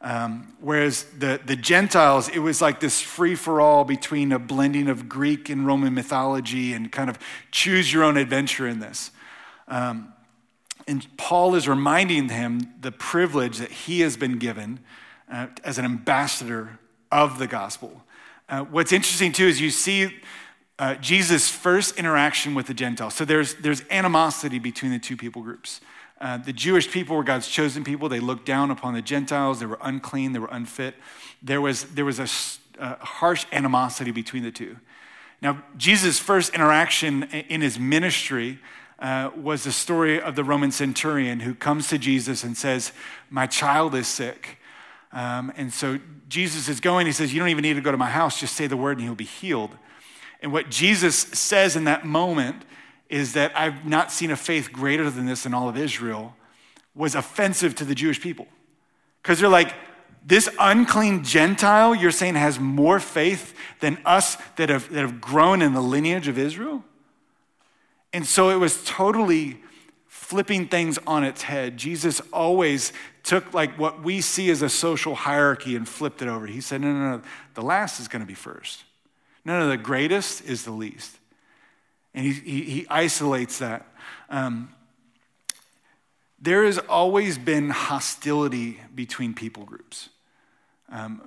Um, 0.00 0.54
whereas 0.60 1.04
the, 1.18 1.40
the 1.44 1.56
Gentiles, 1.56 2.28
it 2.28 2.38
was 2.38 2.62
like 2.62 2.78
this 2.78 3.00
free 3.00 3.34
for 3.34 3.60
all 3.60 3.84
between 3.84 4.30
a 4.30 4.38
blending 4.38 4.88
of 4.88 5.08
Greek 5.08 5.48
and 5.48 5.66
Roman 5.66 5.92
mythology 5.92 6.72
and 6.72 6.92
kind 6.92 7.10
of 7.10 7.18
choose 7.50 7.92
your 7.92 8.04
own 8.04 8.16
adventure 8.16 8.68
in 8.68 8.78
this. 8.78 9.10
Um, 9.66 10.12
and 10.86 11.06
Paul 11.16 11.54
is 11.54 11.68
reminding 11.68 12.28
him 12.28 12.74
the 12.80 12.92
privilege 12.92 13.58
that 13.58 13.70
he 13.70 14.00
has 14.00 14.16
been 14.16 14.38
given 14.38 14.80
uh, 15.30 15.48
as 15.64 15.78
an 15.78 15.84
ambassador 15.84 16.78
of 17.10 17.38
the 17.38 17.46
gospel. 17.46 18.04
Uh, 18.48 18.62
what's 18.62 18.92
interesting 18.92 19.32
too 19.32 19.46
is 19.46 19.60
you 19.60 19.70
see 19.70 20.14
uh, 20.78 20.94
Jesus' 20.94 21.48
first 21.48 21.98
interaction 21.98 22.54
with 22.54 22.68
the 22.68 22.74
Gentiles. 22.74 23.14
So 23.14 23.24
there's, 23.24 23.56
there's 23.56 23.82
animosity 23.90 24.58
between 24.60 24.92
the 24.92 24.98
two 24.98 25.16
people 25.16 25.42
groups. 25.42 25.80
Uh, 26.20 26.36
the 26.36 26.52
Jewish 26.52 26.90
people 26.90 27.16
were 27.16 27.24
God's 27.24 27.48
chosen 27.48 27.84
people. 27.84 28.08
They 28.08 28.20
looked 28.20 28.44
down 28.44 28.70
upon 28.70 28.94
the 28.94 29.02
Gentiles. 29.02 29.60
They 29.60 29.66
were 29.66 29.78
unclean. 29.80 30.32
They 30.32 30.38
were 30.40 30.48
unfit. 30.50 30.96
There 31.42 31.60
was, 31.60 31.84
there 31.84 32.04
was 32.04 32.18
a, 32.18 32.28
a 32.82 33.04
harsh 33.04 33.46
animosity 33.52 34.10
between 34.10 34.42
the 34.42 34.50
two. 34.50 34.76
Now, 35.40 35.62
Jesus' 35.76 36.18
first 36.18 36.54
interaction 36.54 37.24
in 37.24 37.60
his 37.60 37.78
ministry 37.78 38.58
uh, 38.98 39.30
was 39.36 39.62
the 39.62 39.70
story 39.70 40.20
of 40.20 40.34
the 40.34 40.42
Roman 40.42 40.72
centurion 40.72 41.40
who 41.40 41.54
comes 41.54 41.88
to 41.88 41.98
Jesus 41.98 42.42
and 42.42 42.56
says, 42.56 42.90
My 43.30 43.46
child 43.46 43.94
is 43.94 44.08
sick. 44.08 44.58
Um, 45.12 45.52
and 45.56 45.72
so 45.72 46.00
Jesus 46.28 46.68
is 46.68 46.80
going, 46.80 47.06
he 47.06 47.12
says, 47.12 47.32
You 47.32 47.38
don't 47.38 47.48
even 47.48 47.62
need 47.62 47.74
to 47.74 47.80
go 47.80 47.92
to 47.92 47.96
my 47.96 48.10
house, 48.10 48.40
just 48.40 48.56
say 48.56 48.66
the 48.66 48.76
word 48.76 48.98
and 48.98 49.06
he'll 49.06 49.14
be 49.14 49.24
healed. 49.24 49.76
And 50.40 50.52
what 50.52 50.70
Jesus 50.70 51.16
says 51.16 51.76
in 51.76 51.84
that 51.84 52.04
moment 52.04 52.64
is 53.08 53.32
that 53.34 53.56
I've 53.56 53.86
not 53.86 54.12
seen 54.12 54.30
a 54.30 54.36
faith 54.36 54.72
greater 54.72 55.10
than 55.10 55.26
this 55.26 55.46
in 55.46 55.54
all 55.54 55.68
of 55.68 55.76
Israel 55.76 56.34
was 56.94 57.14
offensive 57.14 57.74
to 57.76 57.84
the 57.84 57.94
Jewish 57.94 58.20
people. 58.20 58.46
Because 59.22 59.40
they're 59.40 59.48
like, 59.48 59.74
this 60.26 60.50
unclean 60.58 61.24
Gentile, 61.24 61.94
you're 61.94 62.10
saying, 62.10 62.34
has 62.34 62.60
more 62.60 63.00
faith 63.00 63.54
than 63.80 63.98
us 64.04 64.36
that 64.56 64.68
have, 64.68 64.92
that 64.92 65.00
have 65.00 65.20
grown 65.20 65.62
in 65.62 65.72
the 65.72 65.80
lineage 65.80 66.28
of 66.28 66.38
Israel? 66.38 66.84
And 68.12 68.26
so 68.26 68.50
it 68.50 68.56
was 68.56 68.84
totally 68.84 69.62
flipping 70.06 70.66
things 70.66 70.98
on 71.06 71.24
its 71.24 71.42
head. 71.42 71.76
Jesus 71.76 72.20
always 72.32 72.92
took 73.22 73.54
like 73.54 73.78
what 73.78 74.02
we 74.02 74.20
see 74.20 74.50
as 74.50 74.60
a 74.60 74.68
social 74.68 75.14
hierarchy 75.14 75.76
and 75.76 75.88
flipped 75.88 76.20
it 76.20 76.28
over. 76.28 76.46
He 76.46 76.60
said, 76.60 76.80
no, 76.80 76.92
no, 76.92 77.16
no, 77.16 77.22
the 77.54 77.62
last 77.62 78.00
is 78.00 78.08
going 78.08 78.20
to 78.20 78.26
be 78.26 78.34
first. 78.34 78.84
No, 79.44 79.58
no, 79.60 79.68
the 79.68 79.76
greatest 79.76 80.44
is 80.44 80.64
the 80.64 80.70
least. 80.72 81.17
And 82.14 82.26
he, 82.26 82.32
he, 82.32 82.62
he 82.62 82.86
isolates 82.88 83.58
that. 83.58 83.86
Um, 84.30 84.74
there 86.40 86.64
has 86.64 86.78
always 86.78 87.36
been 87.36 87.70
hostility 87.70 88.80
between 88.94 89.34
people 89.34 89.64
groups. 89.64 90.08
Um, 90.90 91.22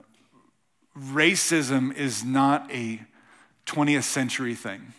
racism 0.97 1.95
is 1.95 2.23
not 2.23 2.69
a 2.71 3.01
20th 3.65 4.03
century 4.03 4.55
thing. 4.55 4.93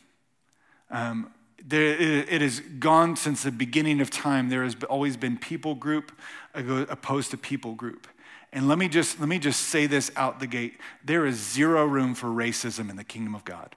Um, 0.90 1.32
there, 1.64 1.96
it, 2.28 2.42
has 2.42 2.60
gone 2.60 3.16
since 3.16 3.42
the 3.42 3.52
beginning 3.52 4.00
of 4.00 4.10
time. 4.10 4.48
There 4.48 4.64
has 4.64 4.76
always 4.90 5.16
been 5.16 5.38
people 5.38 5.74
group 5.74 6.12
opposed 6.54 7.30
to 7.30 7.36
people 7.36 7.74
group. 7.74 8.06
And 8.52 8.68
let 8.68 8.78
me 8.78 8.88
just 8.88 9.18
let 9.18 9.28
me 9.28 9.38
just 9.38 9.60
say 9.60 9.86
this 9.86 10.10
out 10.16 10.40
the 10.40 10.46
gate. 10.46 10.74
There 11.04 11.24
is 11.24 11.36
zero 11.36 11.86
room 11.86 12.14
for 12.14 12.26
racism 12.26 12.90
in 12.90 12.96
the 12.96 13.04
kingdom 13.04 13.34
of 13.34 13.44
God. 13.44 13.76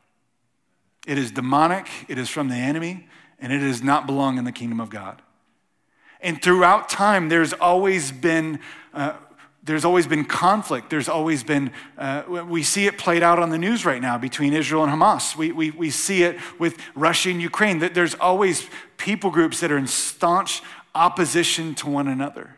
It 1.06 1.18
is 1.18 1.32
demonic, 1.32 1.88
it 2.08 2.18
is 2.18 2.30
from 2.30 2.50
the 2.50 2.56
enemy, 2.56 3.08
and 3.40 3.54
it 3.54 3.60
does 3.60 3.84
not 3.84 4.06
belong 4.08 4.38
in 4.38 4.44
the 4.44 4.52
kingdom 4.52 4.80
of 4.80 4.90
God. 4.90 5.22
And 6.22 6.42
throughout 6.42 6.90
time, 6.90 7.30
there's 7.30 7.54
always 7.54 8.12
been 8.12 8.60
uh, 8.94 9.14
there's 9.66 9.84
always 9.84 10.06
been 10.06 10.26
conflict. 10.26 10.92
There's 10.92 11.10
always 11.10 11.44
been, 11.44 11.72
uh, 11.98 12.24
we 12.48 12.62
see 12.62 12.86
it 12.86 13.00
played 13.00 13.24
out 13.24 13.40
on 13.40 13.50
the 13.50 13.58
news 13.58 13.84
right 13.84 14.00
now 14.00 14.16
between 14.16 14.54
Israel 14.54 14.84
and 14.84 14.94
Hamas. 14.94 15.36
We, 15.36 15.52
we, 15.52 15.72
we 15.72 15.90
see 15.90 16.22
it 16.22 16.38
with 16.60 16.78
Russia 16.94 17.32
and 17.32 17.42
Ukraine. 17.42 17.80
That 17.80 17.96
There's 17.96 18.14
always 18.14 18.70
people 18.98 19.32
groups 19.32 19.60
that 19.62 19.72
are 19.72 19.78
in 19.78 19.88
staunch 19.88 20.62
opposition 20.94 21.74
to 21.76 21.90
one 21.90 22.08
another. 22.08 22.56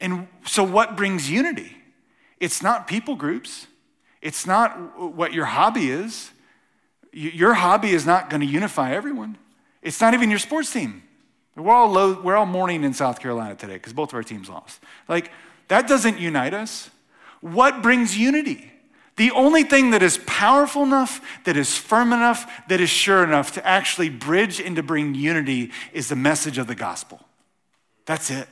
And 0.00 0.28
so, 0.46 0.62
what 0.62 0.96
brings 0.96 1.30
unity? 1.30 1.76
It's 2.38 2.62
not 2.62 2.86
people 2.86 3.14
groups, 3.16 3.66
it's 4.20 4.46
not 4.46 4.98
what 5.14 5.32
your 5.32 5.46
hobby 5.46 5.90
is. 5.90 6.31
Your 7.12 7.54
hobby 7.54 7.90
is 7.90 8.06
not 8.06 8.30
going 8.30 8.40
to 8.40 8.46
unify 8.46 8.92
everyone, 8.92 9.36
it's 9.82 10.00
not 10.00 10.14
even 10.14 10.30
your 10.30 10.38
sports 10.38 10.72
team. 10.72 11.02
We're 11.54 11.74
all, 11.74 11.90
low, 11.90 12.18
we're 12.18 12.36
all 12.36 12.46
mourning 12.46 12.82
in 12.82 12.94
South 12.94 13.20
Carolina 13.20 13.54
today 13.54 13.74
because 13.74 13.92
both 13.92 14.08
of 14.10 14.14
our 14.14 14.22
teams 14.22 14.48
lost. 14.48 14.80
Like, 15.06 15.30
that 15.68 15.86
doesn't 15.86 16.18
unite 16.18 16.54
us. 16.54 16.90
What 17.42 17.82
brings 17.82 18.16
unity? 18.16 18.72
The 19.16 19.30
only 19.32 19.62
thing 19.62 19.90
that 19.90 20.02
is 20.02 20.18
powerful 20.26 20.82
enough, 20.82 21.20
that 21.44 21.56
is 21.56 21.76
firm 21.76 22.12
enough, 22.12 22.50
that 22.68 22.80
is 22.80 22.88
sure 22.88 23.22
enough 23.22 23.52
to 23.52 23.66
actually 23.66 24.08
bridge 24.08 24.60
and 24.60 24.76
to 24.76 24.82
bring 24.82 25.14
unity 25.14 25.70
is 25.92 26.08
the 26.08 26.16
message 26.16 26.56
of 26.56 26.66
the 26.66 26.74
gospel. 26.74 27.20
That's 28.06 28.30
it. 28.30 28.48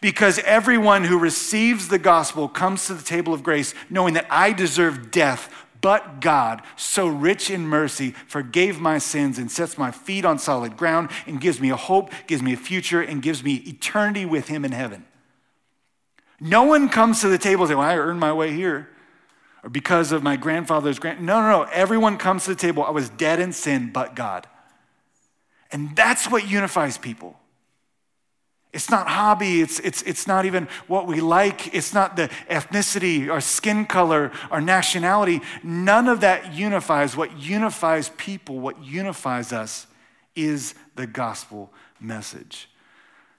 Because 0.00 0.38
everyone 0.40 1.04
who 1.04 1.18
receives 1.18 1.88
the 1.88 1.98
gospel 1.98 2.48
comes 2.48 2.86
to 2.86 2.94
the 2.94 3.02
table 3.02 3.32
of 3.32 3.42
grace 3.42 3.74
knowing 3.88 4.14
that 4.14 4.26
I 4.28 4.52
deserve 4.52 5.10
death, 5.10 5.52
but 5.80 6.20
God, 6.20 6.62
so 6.76 7.06
rich 7.06 7.50
in 7.50 7.66
mercy, 7.66 8.12
forgave 8.26 8.80
my 8.80 8.98
sins 8.98 9.38
and 9.38 9.50
sets 9.50 9.78
my 9.78 9.90
feet 9.90 10.24
on 10.24 10.38
solid 10.38 10.76
ground 10.76 11.10
and 11.26 11.40
gives 11.40 11.60
me 11.60 11.70
a 11.70 11.76
hope, 11.76 12.10
gives 12.26 12.42
me 12.42 12.52
a 12.52 12.56
future, 12.56 13.00
and 13.00 13.22
gives 13.22 13.42
me 13.44 13.54
eternity 13.54 14.24
with 14.24 14.48
Him 14.48 14.64
in 14.64 14.72
heaven. 14.72 15.04
No 16.40 16.64
one 16.64 16.88
comes 16.88 17.20
to 17.20 17.28
the 17.28 17.38
table 17.38 17.64
and 17.64 17.70
say, 17.70 17.74
Well, 17.74 17.88
I 17.88 17.96
earned 17.96 18.20
my 18.20 18.32
way 18.32 18.52
here. 18.52 18.88
Or 19.64 19.70
because 19.70 20.12
of 20.12 20.22
my 20.22 20.36
grandfather's 20.36 20.98
grand. 20.98 21.20
No, 21.20 21.40
no, 21.40 21.64
no. 21.64 21.70
Everyone 21.72 22.16
comes 22.16 22.44
to 22.44 22.50
the 22.50 22.60
table. 22.60 22.84
I 22.84 22.90
was 22.90 23.10
dead 23.10 23.40
in 23.40 23.52
sin, 23.52 23.90
but 23.92 24.14
God. 24.14 24.46
And 25.72 25.96
that's 25.96 26.30
what 26.30 26.48
unifies 26.48 26.96
people. 26.96 27.38
It's 28.72 28.90
not 28.90 29.08
hobby, 29.08 29.62
it's, 29.62 29.80
it's, 29.80 30.02
it's 30.02 30.26
not 30.26 30.44
even 30.44 30.68
what 30.88 31.06
we 31.06 31.20
like, 31.20 31.74
it's 31.74 31.94
not 31.94 32.16
the 32.16 32.28
ethnicity, 32.50 33.30
our 33.30 33.40
skin 33.40 33.86
color, 33.86 34.30
our 34.50 34.60
nationality. 34.60 35.40
None 35.62 36.06
of 36.06 36.20
that 36.20 36.52
unifies. 36.52 37.16
What 37.16 37.38
unifies 37.38 38.10
people, 38.18 38.58
what 38.58 38.82
unifies 38.84 39.52
us, 39.52 39.86
is 40.36 40.74
the 40.96 41.06
gospel 41.06 41.72
message. 41.98 42.68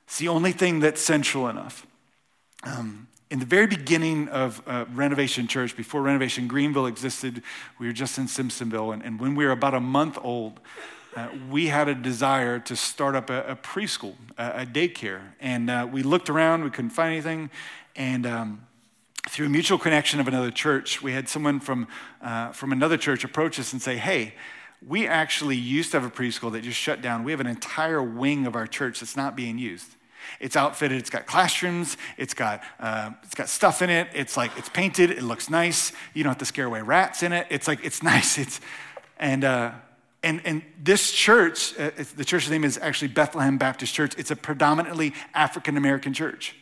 It's 0.05 0.17
the 0.17 0.29
only 0.29 0.51
thing 0.51 0.79
that's 0.79 1.00
central 1.00 1.48
enough. 1.48 1.86
Um, 2.63 3.07
in 3.29 3.38
the 3.38 3.45
very 3.45 3.67
beginning 3.67 4.27
of 4.29 4.63
uh, 4.65 4.86
Renovation 4.93 5.48
Church, 5.48 5.77
before 5.77 6.01
Renovation 6.01 6.48
Greenville 6.48 6.88
existed, 6.88 7.43
we 7.77 7.86
were 7.86 7.93
just 7.93 8.17
in 8.17 8.25
Simpsonville. 8.25 8.91
And, 8.91 9.03
and 9.03 9.19
when 9.19 9.36
we 9.36 9.45
were 9.45 9.51
about 9.51 9.75
a 9.75 9.79
month 9.79 10.17
old, 10.24 10.59
uh, 11.16 11.30
we 11.50 11.68
had 11.68 11.88
a 11.88 11.96
desire 11.96 12.60
to 12.60 12.75
start 12.75 13.16
up 13.16 13.30
a, 13.30 13.44
a 13.44 13.56
preschool, 13.56 14.16
a, 14.38 14.62
a, 14.62 14.66
daycare. 14.66 15.22
And 15.39 15.70
uh, 15.70 15.88
we 15.92 16.04
looked 16.04 16.30
around, 16.30 16.63
we 16.63 16.70
couldn't 16.70 16.92
find 16.92 17.12
anything. 17.12 17.50
And 17.96 18.25
um, 18.25 18.68
through 19.28 19.48
a 19.48 19.50
mutual 19.50 19.78
connection 19.78 20.20
of 20.20 20.28
another 20.28 20.51
church, 20.51 21.01
we 21.01 21.13
had 21.13 21.28
someone 21.28 21.60
from, 21.60 21.88
uh, 22.22 22.51
from 22.51 22.72
another 22.72 22.98
church 22.98 23.24
approach 23.24 23.60
us 23.60 23.74
and 23.74 23.82
say, 23.82 23.98
hey, 23.98 24.36
we 24.88 25.08
actually 25.08 25.58
used 25.58 25.92
to 25.92 26.00
have 26.00 26.08
a 26.08 26.13
preschool 26.13 26.51
that 26.54 26.63
just 26.63 26.78
shut 26.78 27.01
down. 27.01 27.24
We 27.24 27.32
have 27.32 27.42
an 27.42 27.48
entire 27.48 28.01
wing 28.01 28.46
of 28.46 28.56
our 28.56 28.68
church 28.68 29.00
that's 29.00 29.18
not 29.18 29.36
being 29.36 29.58
used. 29.58 29.96
It's 30.39 30.56
outfitted. 30.56 30.98
It's 30.98 31.10
got 31.10 31.25
classrooms. 31.25 31.98
It's 32.18 32.34
got 32.34 32.62
uh, 32.80 33.12
it's 33.24 33.36
got 33.36 33.50
stuff 33.50 33.82
in 33.82 33.89
it. 33.89 34.08
It's 34.13 34.38
like 34.38 34.51
it's 34.58 34.70
painted. 34.70 35.12
It 35.12 35.24
looks 35.24 35.50
nice. 35.50 35.92
You 36.13 36.24
don't 36.24 36.32
have 36.32 36.38
to 36.39 36.46
scare 36.46 36.66
away 36.66 36.82
rats 36.82 37.24
in 37.24 37.34
it. 37.34 37.48
It's 37.50 37.68
like 37.68 37.80
it's 37.84 38.04
nice. 38.04 38.38
It's 38.38 38.62
and 39.18 39.44
uh, 39.44 39.72
and 40.23 40.41
and 40.45 40.61
this 40.81 41.11
church, 41.11 41.77
uh, 41.79 41.91
the 42.15 42.25
church's 42.25 42.51
name 42.51 42.63
is 42.63 42.77
actually 42.77 43.09
Bethlehem 43.09 43.57
Baptist 43.57 43.93
Church. 43.93 44.13
It's 44.17 44.31
a 44.31 44.35
predominantly 44.35 45.13
African 45.33 45.77
American 45.77 46.13
church. 46.13 46.55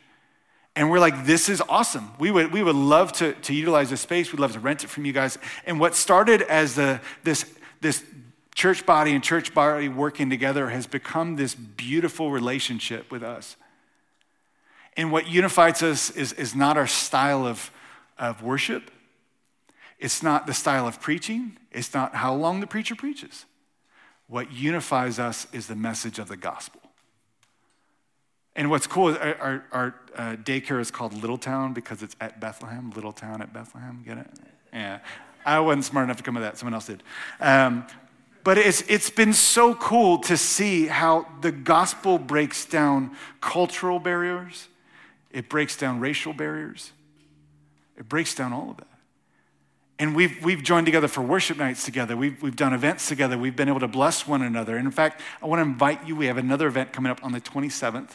And 0.78 0.92
we're 0.92 1.00
like, 1.00 1.26
this 1.26 1.50
is 1.50 1.60
awesome. 1.70 2.12
We 2.20 2.30
would, 2.30 2.54
we 2.54 2.62
would 2.62 2.76
love 2.76 3.12
to, 3.14 3.34
to 3.34 3.54
utilize 3.54 3.90
this 3.90 4.02
space. 4.02 4.32
We'd 4.32 4.40
love 4.40 4.54
to 4.54 4.60
rent 4.60 4.84
it 4.84 4.92
from 4.92 5.06
you 5.06 5.12
guys. 5.12 5.40
And 5.66 5.80
what 5.80 5.96
started 5.96 6.44
as 6.44 6.76
the, 6.76 7.02
this, 7.24 7.52
this 7.82 8.04
church 8.54 8.86
body 8.86 9.14
and 9.14 9.24
church 9.24 9.56
body 9.56 9.90
working 9.90 10.30
together 10.30 10.70
has 10.70 10.86
become 10.86 11.36
this 11.36 11.56
beautiful 11.56 12.30
relationship 12.30 13.12
with 13.12 13.24
us. 13.24 13.56
And 14.96 15.12
what 15.12 15.28
unifies 15.28 15.82
us 15.82 16.12
is, 16.12 16.32
is 16.34 16.54
not 16.54 16.78
our 16.78 16.86
style 16.86 17.48
of, 17.48 17.72
of 18.20 18.44
worship, 18.44 18.92
it's 20.00 20.22
not 20.22 20.46
the 20.48 20.54
style 20.54 20.88
of 20.88 21.02
preaching, 21.02 21.58
it's 21.72 21.94
not 21.94 22.16
how 22.16 22.34
long 22.34 22.60
the 22.60 22.68
preacher 22.68 22.96
preaches. 22.96 23.46
What 24.28 24.52
unifies 24.52 25.20
us 25.20 25.48
is 25.54 25.68
the 25.68 25.76
message 25.76 26.20
of 26.20 26.28
the 26.28 26.38
gospel. 26.38 26.82
And 28.56 28.70
what's 28.70 28.88
cool 28.88 29.10
is 29.10 29.18
our, 29.18 29.64
our, 29.72 29.96
uh, 30.16 30.36
daycare 30.36 30.80
is 30.80 30.90
called 30.90 31.14
Littletown 31.14 31.74
because 31.76 32.02
it's 32.02 32.16
at 32.20 32.40
Bethlehem, 32.42 32.92
Littletown 32.92 33.40
at 33.40 33.54
Bethlehem. 33.54 34.02
Get 34.04 34.18
it? 34.18 34.28
Yeah. 34.74 35.00
I 35.46 35.60
wasn't 35.60 35.86
smart 35.86 36.06
enough 36.06 36.18
to 36.18 36.24
come 36.24 36.36
with 36.36 36.44
that, 36.44 36.58
someone 36.58 36.74
else 36.74 36.88
did. 36.88 37.04
Um, 37.40 37.86
but 38.44 38.58
it's, 38.58 38.82
it's 38.88 39.10
been 39.10 39.34
so 39.34 39.76
cool 39.76 40.18
to 40.20 40.36
see 40.38 40.88
how 40.88 41.28
the 41.42 41.52
gospel 41.52 42.18
breaks 42.18 42.66
down 42.66 43.16
cultural 43.42 44.00
barriers, 44.00 44.68
it 45.32 45.50
breaks 45.50 45.78
down 45.78 46.00
racial 46.00 46.34
barriers, 46.34 46.92
it 47.96 48.10
breaks 48.10 48.34
down 48.34 48.54
all 48.54 48.72
of 48.72 48.78
that. 48.78 48.87
And 50.00 50.16
we've, 50.16 50.44
we've 50.44 50.62
joined 50.62 50.86
together 50.86 51.08
for 51.08 51.22
worship 51.22 51.58
nights 51.58 51.84
together. 51.84 52.16
We've, 52.16 52.40
we've 52.42 52.56
done 52.56 52.74
events 52.74 53.08
together. 53.08 53.38
We've 53.38 53.56
been 53.56 53.68
able 53.68 53.80
to 53.80 53.88
bless 53.88 54.28
one 54.28 54.44
another. 54.44 54.78
And 54.78 54.86
in 54.86 54.92
fact, 54.92 55.22
I 55.42 55.48
want 55.48 55.60
to 55.60 55.64
invite 55.64 56.08
you. 56.08 56.16
We 56.16 56.28
have 56.28 56.38
another 56.38 56.68
event 56.68 56.94
coming 56.94 57.12
up 57.12 57.24
on 57.24 57.32
the 57.32 57.42
27th. 57.42 58.12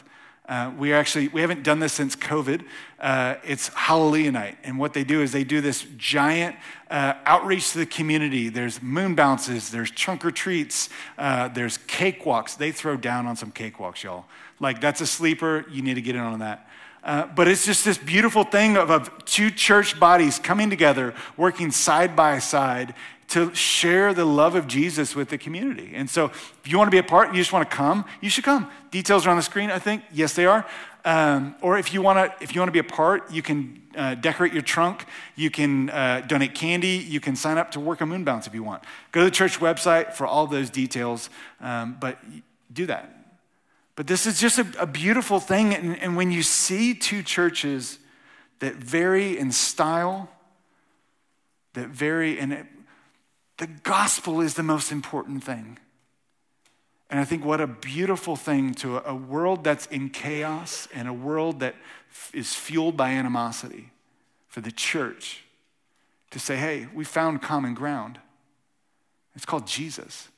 Uh, 0.47 0.73
we 0.77 0.91
actually 0.91 1.29
we 1.29 1.39
haven't 1.39 1.63
done 1.63 1.79
this 1.79 1.93
since 1.93 2.17
COVID. 2.17 2.65
Uh, 2.99 3.35
it's 3.45 3.69
Hallelujah 3.69 4.31
Night, 4.33 4.57
and 4.63 4.77
what 4.77 4.93
they 4.93 5.05
do 5.05 5.21
is 5.21 5.31
they 5.31 5.45
do 5.45 5.61
this 5.61 5.85
giant 5.95 6.57
uh, 6.91 7.13
outreach 7.25 7.71
to 7.71 7.77
the 7.77 7.85
community. 7.85 8.49
There's 8.49 8.81
moon 8.81 9.15
bounces, 9.15 9.69
there's 9.69 9.89
trunk 9.89 10.25
or 10.25 10.31
treats, 10.31 10.89
uh, 11.17 11.47
there's 11.47 11.77
cakewalks. 11.77 12.57
They 12.57 12.73
throw 12.73 12.97
down 12.97 13.25
on 13.25 13.37
some 13.37 13.53
cakewalks, 13.53 14.03
y'all. 14.03 14.25
Like 14.59 14.81
that's 14.81 14.99
a 14.99 15.07
sleeper. 15.07 15.63
You 15.71 15.81
need 15.81 15.93
to 15.93 16.01
get 16.01 16.15
in 16.15 16.21
on 16.21 16.39
that. 16.39 16.67
Uh, 17.03 17.25
but 17.27 17.47
it's 17.47 17.65
just 17.65 17.83
this 17.83 17.97
beautiful 17.97 18.43
thing 18.43 18.77
of, 18.77 18.89
of 18.89 19.25
two 19.25 19.51
church 19.51 19.99
bodies 19.99 20.39
coming 20.39 20.69
together, 20.69 21.13
working 21.35 21.69
side 21.69 22.15
by 22.15 22.39
side 22.39 22.95
to 23.29 23.53
share 23.53 24.13
the 24.13 24.25
love 24.25 24.55
of 24.55 24.67
Jesus 24.67 25.15
with 25.15 25.29
the 25.29 25.37
community. 25.37 25.91
And 25.95 26.09
so, 26.09 26.25
if 26.25 26.61
you 26.65 26.77
want 26.77 26.87
to 26.87 26.91
be 26.91 26.99
a 26.99 27.03
part, 27.03 27.29
you 27.29 27.35
just 27.35 27.51
want 27.51 27.69
to 27.69 27.75
come, 27.75 28.05
you 28.21 28.29
should 28.29 28.43
come. 28.43 28.69
Details 28.91 29.25
are 29.25 29.31
on 29.31 29.37
the 29.37 29.43
screen, 29.43 29.71
I 29.71 29.79
think. 29.79 30.03
Yes, 30.11 30.33
they 30.33 30.45
are. 30.45 30.65
Um, 31.05 31.55
or 31.61 31.77
if 31.77 31.93
you 31.93 32.01
want 32.01 32.17
to, 32.19 32.43
if 32.43 32.55
you 32.55 32.61
want 32.61 32.69
to 32.69 32.73
be 32.73 32.79
a 32.79 32.83
part, 32.83 33.31
you 33.31 33.41
can 33.41 33.81
uh, 33.97 34.15
decorate 34.15 34.53
your 34.53 34.61
trunk. 34.61 35.05
You 35.35 35.49
can 35.49 35.89
uh, 35.89 36.21
donate 36.27 36.55
candy. 36.55 37.03
You 37.07 37.19
can 37.19 37.35
sign 37.35 37.57
up 37.57 37.71
to 37.71 37.79
work 37.79 38.01
a 38.01 38.05
moon 38.05 38.23
bounce 38.23 38.47
if 38.47 38.53
you 38.53 38.63
want. 38.63 38.83
Go 39.11 39.21
to 39.21 39.25
the 39.25 39.31
church 39.31 39.59
website 39.59 40.13
for 40.13 40.25
all 40.25 40.47
those 40.47 40.69
details. 40.69 41.29
Um, 41.59 41.97
but 41.99 42.19
do 42.71 42.85
that. 42.85 43.22
But 43.95 44.07
this 44.07 44.25
is 44.25 44.39
just 44.39 44.57
a, 44.59 44.65
a 44.79 44.87
beautiful 44.87 45.39
thing. 45.39 45.73
And, 45.73 45.97
and 45.99 46.17
when 46.17 46.31
you 46.31 46.43
see 46.43 46.93
two 46.93 47.21
churches 47.21 47.99
that 48.59 48.75
vary 48.75 49.37
in 49.37 49.51
style, 49.51 50.29
that 51.73 51.89
vary 51.89 52.39
in 52.39 52.51
it, 52.51 52.65
the 53.57 53.67
gospel 53.67 54.41
is 54.41 54.55
the 54.55 54.63
most 54.63 54.91
important 54.91 55.43
thing. 55.43 55.77
And 57.09 57.19
I 57.19 57.25
think 57.25 57.45
what 57.45 57.61
a 57.61 57.67
beautiful 57.67 58.35
thing 58.35 58.73
to 58.75 58.97
a, 58.97 59.11
a 59.11 59.15
world 59.15 59.63
that's 59.63 59.85
in 59.87 60.09
chaos 60.09 60.87
and 60.93 61.07
a 61.07 61.13
world 61.13 61.59
that 61.59 61.75
f- 62.09 62.31
is 62.33 62.55
fueled 62.55 62.97
by 62.97 63.11
animosity 63.11 63.91
for 64.47 64.61
the 64.61 64.71
church 64.71 65.43
to 66.31 66.39
say, 66.39 66.55
hey, 66.55 66.87
we 66.93 67.03
found 67.03 67.43
common 67.43 67.75
ground. 67.75 68.19
It's 69.35 69.45
called 69.45 69.67
Jesus. 69.67 70.29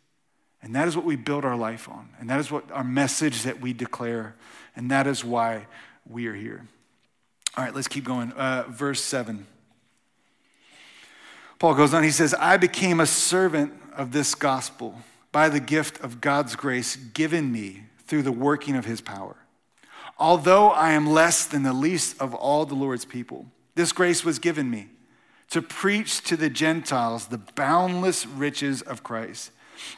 And 0.65 0.73
that 0.73 0.87
is 0.87 0.95
what 0.95 1.05
we 1.05 1.15
build 1.15 1.45
our 1.45 1.55
life 1.55 1.87
on. 1.87 2.09
And 2.19 2.27
that 2.31 2.39
is 2.39 2.49
what 2.49 2.71
our 2.71 2.83
message 2.83 3.43
that 3.43 3.61
we 3.61 3.71
declare. 3.71 4.35
And 4.75 4.89
that 4.89 5.05
is 5.05 5.23
why 5.23 5.67
we 6.09 6.25
are 6.25 6.33
here. 6.33 6.65
All 7.55 7.63
right, 7.63 7.73
let's 7.73 7.87
keep 7.87 8.03
going. 8.03 8.31
Uh, 8.31 8.65
verse 8.67 8.99
7. 8.99 9.45
Paul 11.59 11.75
goes 11.75 11.93
on, 11.93 12.03
he 12.03 12.09
says, 12.09 12.33
I 12.33 12.57
became 12.57 12.99
a 12.99 13.05
servant 13.05 13.73
of 13.95 14.11
this 14.11 14.33
gospel 14.33 14.95
by 15.31 15.49
the 15.49 15.59
gift 15.59 16.03
of 16.03 16.19
God's 16.19 16.55
grace 16.55 16.95
given 16.95 17.51
me 17.51 17.83
through 18.07 18.23
the 18.23 18.31
working 18.31 18.75
of 18.75 18.85
his 18.85 19.01
power. 19.01 19.35
Although 20.17 20.69
I 20.69 20.93
am 20.93 21.05
less 21.05 21.45
than 21.45 21.61
the 21.61 21.73
least 21.73 22.19
of 22.19 22.33
all 22.33 22.65
the 22.65 22.73
Lord's 22.73 23.05
people, 23.05 23.45
this 23.75 23.91
grace 23.91 24.25
was 24.25 24.39
given 24.39 24.71
me 24.71 24.87
to 25.51 25.61
preach 25.61 26.21
to 26.21 26.35
the 26.35 26.49
Gentiles 26.49 27.27
the 27.27 27.37
boundless 27.37 28.25
riches 28.25 28.81
of 28.81 29.03
Christ 29.03 29.51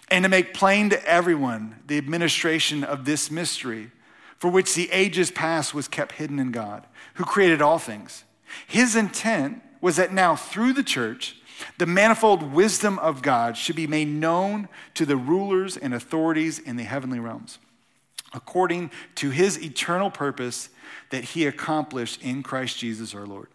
and 0.10 0.24
to 0.24 0.30
make 0.30 0.54
plain 0.54 0.90
to 0.90 1.04
everyone 1.08 1.80
the 1.88 1.98
administration 1.98 2.84
of 2.84 3.06
this 3.06 3.30
mystery, 3.32 3.92
for 4.38 4.50
which 4.50 4.76
the 4.76 4.92
ages 4.92 5.32
past 5.32 5.74
was 5.74 5.88
kept 5.88 6.14
hidden 6.14 6.40
in 6.40 6.52
God, 6.52 6.86
who 7.16 7.24
created 7.24 7.62
all 7.62 7.80
things. 7.80 8.24
His 8.68 8.96
intent 8.96 9.62
was 9.82 9.96
that 9.96 10.14
now, 10.14 10.36
through 10.36 10.74
the 10.74 10.84
church, 10.84 11.38
the 11.78 11.86
manifold 11.86 12.54
wisdom 12.54 13.00
of 13.00 13.22
God 13.22 13.58
should 13.58 13.76
be 13.76 13.88
made 13.88 14.08
known 14.08 14.70
to 14.94 15.06
the 15.06 15.18
rulers 15.18 15.76
and 15.78 15.94
authorities 15.94 16.60
in 16.60 16.78
the 16.78 16.84
heavenly 16.84 17.20
realms, 17.20 17.58
according 18.34 18.92
to 19.16 19.32
his 19.32 19.62
eternal 19.64 20.12
purpose 20.12 20.70
that 21.10 21.24
he 21.24 21.46
accomplished 21.46 22.22
in 22.22 22.44
Christ 22.44 22.78
Jesus 22.78 23.16
our 23.16 23.26
Lord. 23.26 23.48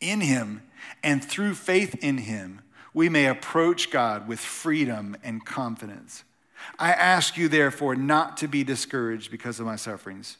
In 0.00 0.20
him 0.20 0.62
and 1.02 1.24
through 1.24 1.54
faith 1.54 1.96
in 2.02 2.18
him, 2.18 2.60
we 2.94 3.08
may 3.08 3.26
approach 3.26 3.90
God 3.90 4.28
with 4.28 4.40
freedom 4.40 5.16
and 5.22 5.44
confidence. 5.44 6.24
I 6.78 6.92
ask 6.92 7.36
you, 7.36 7.48
therefore, 7.48 7.96
not 7.96 8.36
to 8.38 8.48
be 8.48 8.64
discouraged 8.64 9.30
because 9.30 9.58
of 9.60 9.66
my 9.66 9.76
sufferings. 9.76 10.36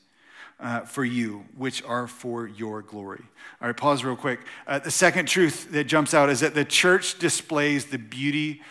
Uh, 0.60 0.80
for 0.82 1.04
you, 1.04 1.44
which 1.56 1.82
are 1.82 2.06
for 2.06 2.46
your 2.46 2.82
glory. 2.82 3.24
All 3.60 3.66
right, 3.66 3.76
pause 3.76 4.04
real 4.04 4.14
quick. 4.14 4.38
Uh, 4.64 4.78
the 4.78 4.92
second 4.92 5.26
truth 5.26 5.72
that 5.72 5.84
jumps 5.84 6.14
out 6.14 6.30
is 6.30 6.38
that 6.38 6.54
the 6.54 6.64
church 6.64 7.18
displays 7.18 7.86
the 7.86 7.98
beauty 7.98 8.62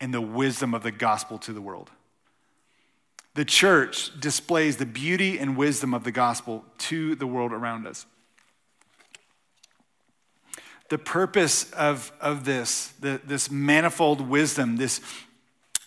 and 0.00 0.14
the 0.14 0.20
wisdom 0.20 0.72
of 0.72 0.84
the 0.84 0.92
gospel 0.92 1.38
to 1.38 1.52
the 1.52 1.60
world. 1.60 1.90
The 3.34 3.44
church 3.44 4.20
displays 4.20 4.76
the 4.76 4.86
beauty 4.86 5.36
and 5.36 5.56
wisdom 5.56 5.94
of 5.94 6.04
the 6.04 6.12
gospel 6.12 6.64
to 6.78 7.16
the 7.16 7.26
world 7.26 7.52
around 7.52 7.88
us 7.88 8.06
the 10.92 10.98
purpose 10.98 11.72
of, 11.72 12.12
of 12.20 12.44
this, 12.44 12.88
the, 13.00 13.18
this 13.24 13.50
manifold 13.50 14.20
wisdom, 14.20 14.76
this 14.76 15.00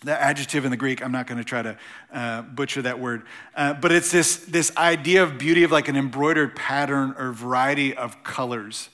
the 0.02 0.20
adjective 0.20 0.64
in 0.64 0.72
the 0.72 0.76
Greek, 0.76 1.00
I'm 1.00 1.12
not 1.12 1.28
going 1.28 1.38
to 1.38 1.44
try 1.44 1.62
to 1.62 1.78
uh, 2.12 2.42
butcher 2.42 2.82
that 2.82 2.98
word, 2.98 3.22
uh, 3.54 3.74
but 3.74 3.92
it's 3.92 4.10
this, 4.10 4.38
this 4.46 4.76
idea 4.76 5.22
of 5.22 5.38
beauty 5.38 5.62
of 5.62 5.70
like 5.70 5.86
an 5.86 5.96
embroidered 5.96 6.56
pattern 6.56 7.14
or 7.16 7.30
variety 7.30 7.96
of 7.96 8.24
colors. 8.24 8.88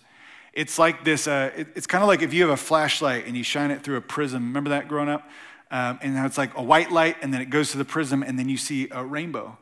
It's 0.52 0.78
like 0.78 1.02
this, 1.02 1.26
uh, 1.26 1.50
it, 1.56 1.68
it's 1.76 1.86
kind 1.86 2.02
of 2.02 2.08
like 2.08 2.20
if 2.20 2.34
you 2.34 2.42
have 2.42 2.50
a 2.50 2.58
flashlight 2.58 3.26
and 3.26 3.34
you 3.34 3.42
shine 3.42 3.70
it 3.70 3.82
through 3.82 3.96
a 3.96 4.02
prism. 4.02 4.48
Remember 4.48 4.68
that 4.68 4.88
growing 4.88 5.08
up? 5.08 5.26
Um, 5.70 5.98
and 6.02 6.26
it's 6.26 6.36
like 6.36 6.54
a 6.58 6.62
white 6.62 6.92
light, 6.92 7.16
and 7.22 7.32
then 7.32 7.40
it 7.40 7.48
goes 7.48 7.70
to 7.70 7.78
the 7.78 7.86
prism, 7.86 8.22
and 8.22 8.38
then 8.38 8.50
you 8.50 8.58
see 8.58 8.88
a 8.90 9.02
rainbow. 9.02 9.56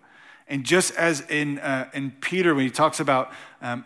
And 0.48 0.64
just 0.64 0.96
as 0.96 1.20
in, 1.30 1.60
uh, 1.60 1.90
in 1.94 2.10
Peter, 2.10 2.56
when 2.56 2.64
he 2.64 2.70
talks 2.72 2.98
about 2.98 3.32
um, 3.62 3.84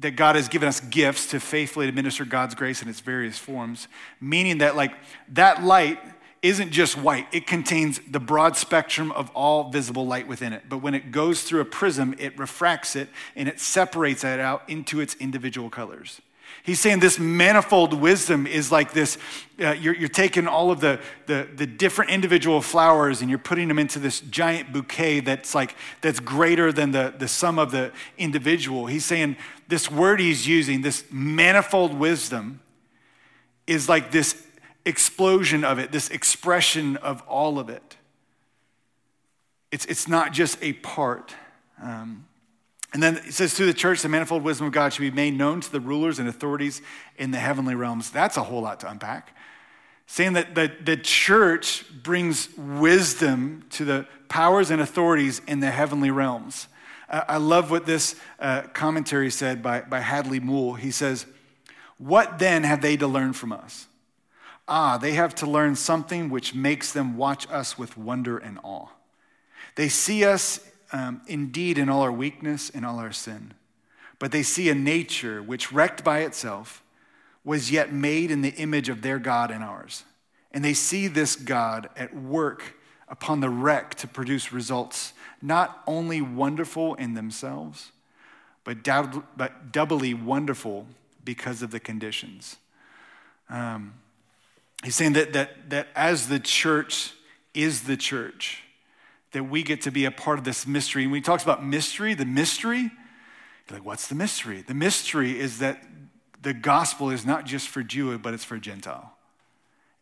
that 0.00 0.12
God 0.12 0.36
has 0.36 0.48
given 0.48 0.68
us 0.68 0.80
gifts 0.80 1.28
to 1.28 1.40
faithfully 1.40 1.88
administer 1.88 2.24
God's 2.24 2.54
grace 2.54 2.82
in 2.82 2.88
its 2.88 3.00
various 3.00 3.38
forms, 3.38 3.88
meaning 4.20 4.58
that 4.58 4.76
like 4.76 4.92
that 5.28 5.62
light 5.62 5.98
isn't 6.42 6.72
just 6.72 6.98
white, 6.98 7.26
it 7.32 7.46
contains 7.46 8.00
the 8.06 8.20
broad 8.20 8.54
spectrum 8.54 9.10
of 9.12 9.30
all 9.30 9.70
visible 9.70 10.06
light 10.06 10.28
within 10.28 10.52
it. 10.52 10.64
But 10.68 10.78
when 10.78 10.94
it 10.94 11.10
goes 11.10 11.42
through 11.42 11.60
a 11.60 11.64
prism, 11.64 12.14
it 12.18 12.38
refracts 12.38 12.96
it 12.96 13.08
and 13.34 13.48
it 13.48 13.58
separates 13.58 14.24
it 14.24 14.40
out 14.40 14.62
into 14.68 15.00
its 15.00 15.14
individual 15.14 15.70
colors. 15.70 16.20
He's 16.62 16.80
saying 16.80 17.00
this 17.00 17.18
manifold 17.18 17.92
wisdom 17.92 18.46
is 18.46 18.72
like 18.72 18.92
this 18.92 19.18
uh, 19.60 19.70
you're, 19.72 19.94
you're, 19.94 20.08
taking 20.08 20.48
all 20.48 20.70
of 20.70 20.80
the, 20.80 20.98
the, 21.26 21.48
the, 21.54 21.66
different 21.66 22.10
individual 22.10 22.60
flowers 22.60 23.20
and 23.20 23.30
you're 23.30 23.38
putting 23.38 23.68
them 23.68 23.78
into 23.78 24.00
this 24.00 24.20
giant 24.20 24.72
bouquet 24.72 25.20
that's 25.20 25.54
like 25.54 25.76
that's 26.00 26.18
greater 26.18 26.72
than 26.72 26.90
the, 26.90 27.14
the 27.16 27.28
sum 27.28 27.58
of 27.58 27.70
the 27.70 27.92
individual. 28.18 28.86
He's 28.86 29.04
saying 29.04 29.36
this 29.68 29.90
word 29.90 30.18
he's 30.18 30.48
using, 30.48 30.82
this 30.82 31.04
manifold 31.10 31.94
wisdom, 31.94 32.60
is 33.66 33.88
like 33.88 34.10
this 34.10 34.44
explosion 34.84 35.64
of 35.64 35.78
it, 35.78 35.92
this 35.92 36.08
expression 36.08 36.96
of 36.98 37.22
all 37.28 37.58
of 37.58 37.68
it. 37.68 37.96
It's, 39.70 39.86
it's 39.86 40.08
not 40.08 40.32
just 40.32 40.58
a 40.62 40.72
part. 40.74 41.34
Um, 41.82 42.26
and 42.94 43.02
then 43.02 43.16
it 43.16 43.34
says, 43.34 43.52
through 43.52 43.66
the 43.66 43.74
church, 43.74 44.02
the 44.02 44.08
manifold 44.08 44.44
wisdom 44.44 44.68
of 44.68 44.72
God 44.72 44.92
should 44.92 45.00
be 45.00 45.10
made 45.10 45.36
known 45.36 45.60
to 45.60 45.70
the 45.70 45.80
rulers 45.80 46.20
and 46.20 46.28
authorities 46.28 46.80
in 47.18 47.32
the 47.32 47.38
heavenly 47.38 47.74
realms. 47.74 48.08
That's 48.12 48.36
a 48.36 48.44
whole 48.44 48.62
lot 48.62 48.78
to 48.80 48.90
unpack. 48.90 49.36
Saying 50.06 50.34
that 50.34 50.54
the, 50.54 50.70
the 50.80 50.96
church 50.96 51.84
brings 52.04 52.48
wisdom 52.56 53.64
to 53.70 53.84
the 53.84 54.06
powers 54.28 54.70
and 54.70 54.80
authorities 54.80 55.42
in 55.48 55.58
the 55.58 55.72
heavenly 55.72 56.12
realms. 56.12 56.68
Uh, 57.08 57.24
I 57.26 57.38
love 57.38 57.72
what 57.72 57.84
this 57.84 58.14
uh, 58.38 58.62
commentary 58.74 59.30
said 59.30 59.60
by, 59.60 59.80
by 59.80 59.98
Handley 59.98 60.38
Moule. 60.38 60.74
He 60.74 60.92
says, 60.92 61.26
What 61.98 62.38
then 62.38 62.62
have 62.62 62.80
they 62.80 62.96
to 62.98 63.08
learn 63.08 63.32
from 63.32 63.50
us? 63.50 63.88
Ah, 64.68 64.98
they 64.98 65.12
have 65.12 65.34
to 65.36 65.46
learn 65.50 65.74
something 65.74 66.30
which 66.30 66.54
makes 66.54 66.92
them 66.92 67.16
watch 67.16 67.50
us 67.50 67.76
with 67.76 67.98
wonder 67.98 68.38
and 68.38 68.60
awe. 68.62 68.86
They 69.74 69.88
see 69.88 70.24
us 70.24 70.60
um, 70.92 71.22
indeed 71.26 71.78
in 71.78 71.88
all 71.88 72.02
our 72.02 72.12
weakness 72.12 72.70
and 72.70 72.84
all 72.84 72.98
our 72.98 73.12
sin, 73.12 73.54
but 74.18 74.32
they 74.32 74.42
see 74.42 74.68
a 74.68 74.74
nature 74.74 75.42
which, 75.42 75.72
wrecked 75.72 76.04
by 76.04 76.20
itself, 76.20 76.82
was 77.44 77.70
yet 77.70 77.92
made 77.92 78.30
in 78.30 78.42
the 78.42 78.54
image 78.54 78.88
of 78.88 79.02
their 79.02 79.18
God 79.18 79.50
and 79.50 79.62
ours. 79.62 80.04
And 80.50 80.64
they 80.64 80.74
see 80.74 81.08
this 81.08 81.36
God 81.36 81.88
at 81.96 82.14
work 82.14 82.76
upon 83.08 83.40
the 83.40 83.50
wreck 83.50 83.94
to 83.96 84.08
produce 84.08 84.52
results 84.52 85.12
not 85.42 85.82
only 85.86 86.22
wonderful 86.22 86.94
in 86.94 87.14
themselves, 87.14 87.92
but, 88.64 88.78
but 89.36 89.72
doubly 89.72 90.14
wonderful 90.14 90.86
because 91.22 91.60
of 91.60 91.70
the 91.70 91.80
conditions. 91.80 92.56
Um, 93.50 93.94
he's 94.82 94.94
saying 94.94 95.12
that, 95.14 95.34
that, 95.34 95.70
that 95.70 95.88
as 95.94 96.28
the 96.28 96.40
church 96.40 97.12
is 97.52 97.82
the 97.82 97.96
church, 97.96 98.63
that 99.34 99.44
we 99.44 99.64
get 99.64 99.82
to 99.82 99.90
be 99.90 100.04
a 100.04 100.12
part 100.12 100.38
of 100.38 100.44
this 100.44 100.64
mystery. 100.64 101.02
And 101.02 101.10
when 101.10 101.18
he 101.18 101.24
talks 101.24 101.42
about 101.42 101.64
mystery, 101.64 102.14
the 102.14 102.24
mystery, 102.24 102.82
you're 102.82 103.78
like, 103.78 103.84
what's 103.84 104.06
the 104.06 104.14
mystery? 104.14 104.62
The 104.62 104.74
mystery 104.74 105.38
is 105.38 105.58
that 105.58 105.82
the 106.40 106.54
gospel 106.54 107.10
is 107.10 107.26
not 107.26 107.44
just 107.44 107.66
for 107.66 107.82
Jew, 107.82 108.16
but 108.16 108.32
it's 108.32 108.44
for 108.44 108.58
Gentile. 108.58 109.12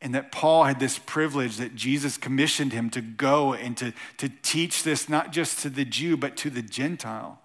And 0.02 0.14
that 0.14 0.32
Paul 0.32 0.64
had 0.64 0.78
this 0.78 0.98
privilege 0.98 1.56
that 1.56 1.74
Jesus 1.74 2.18
commissioned 2.18 2.74
him 2.74 2.90
to 2.90 3.00
go 3.00 3.54
and 3.54 3.74
to, 3.78 3.94
to 4.18 4.28
teach 4.42 4.82
this 4.82 5.08
not 5.08 5.32
just 5.32 5.60
to 5.60 5.70
the 5.70 5.86
Jew, 5.86 6.18
but 6.18 6.36
to 6.38 6.50
the 6.50 6.60
Gentile. 6.60 7.40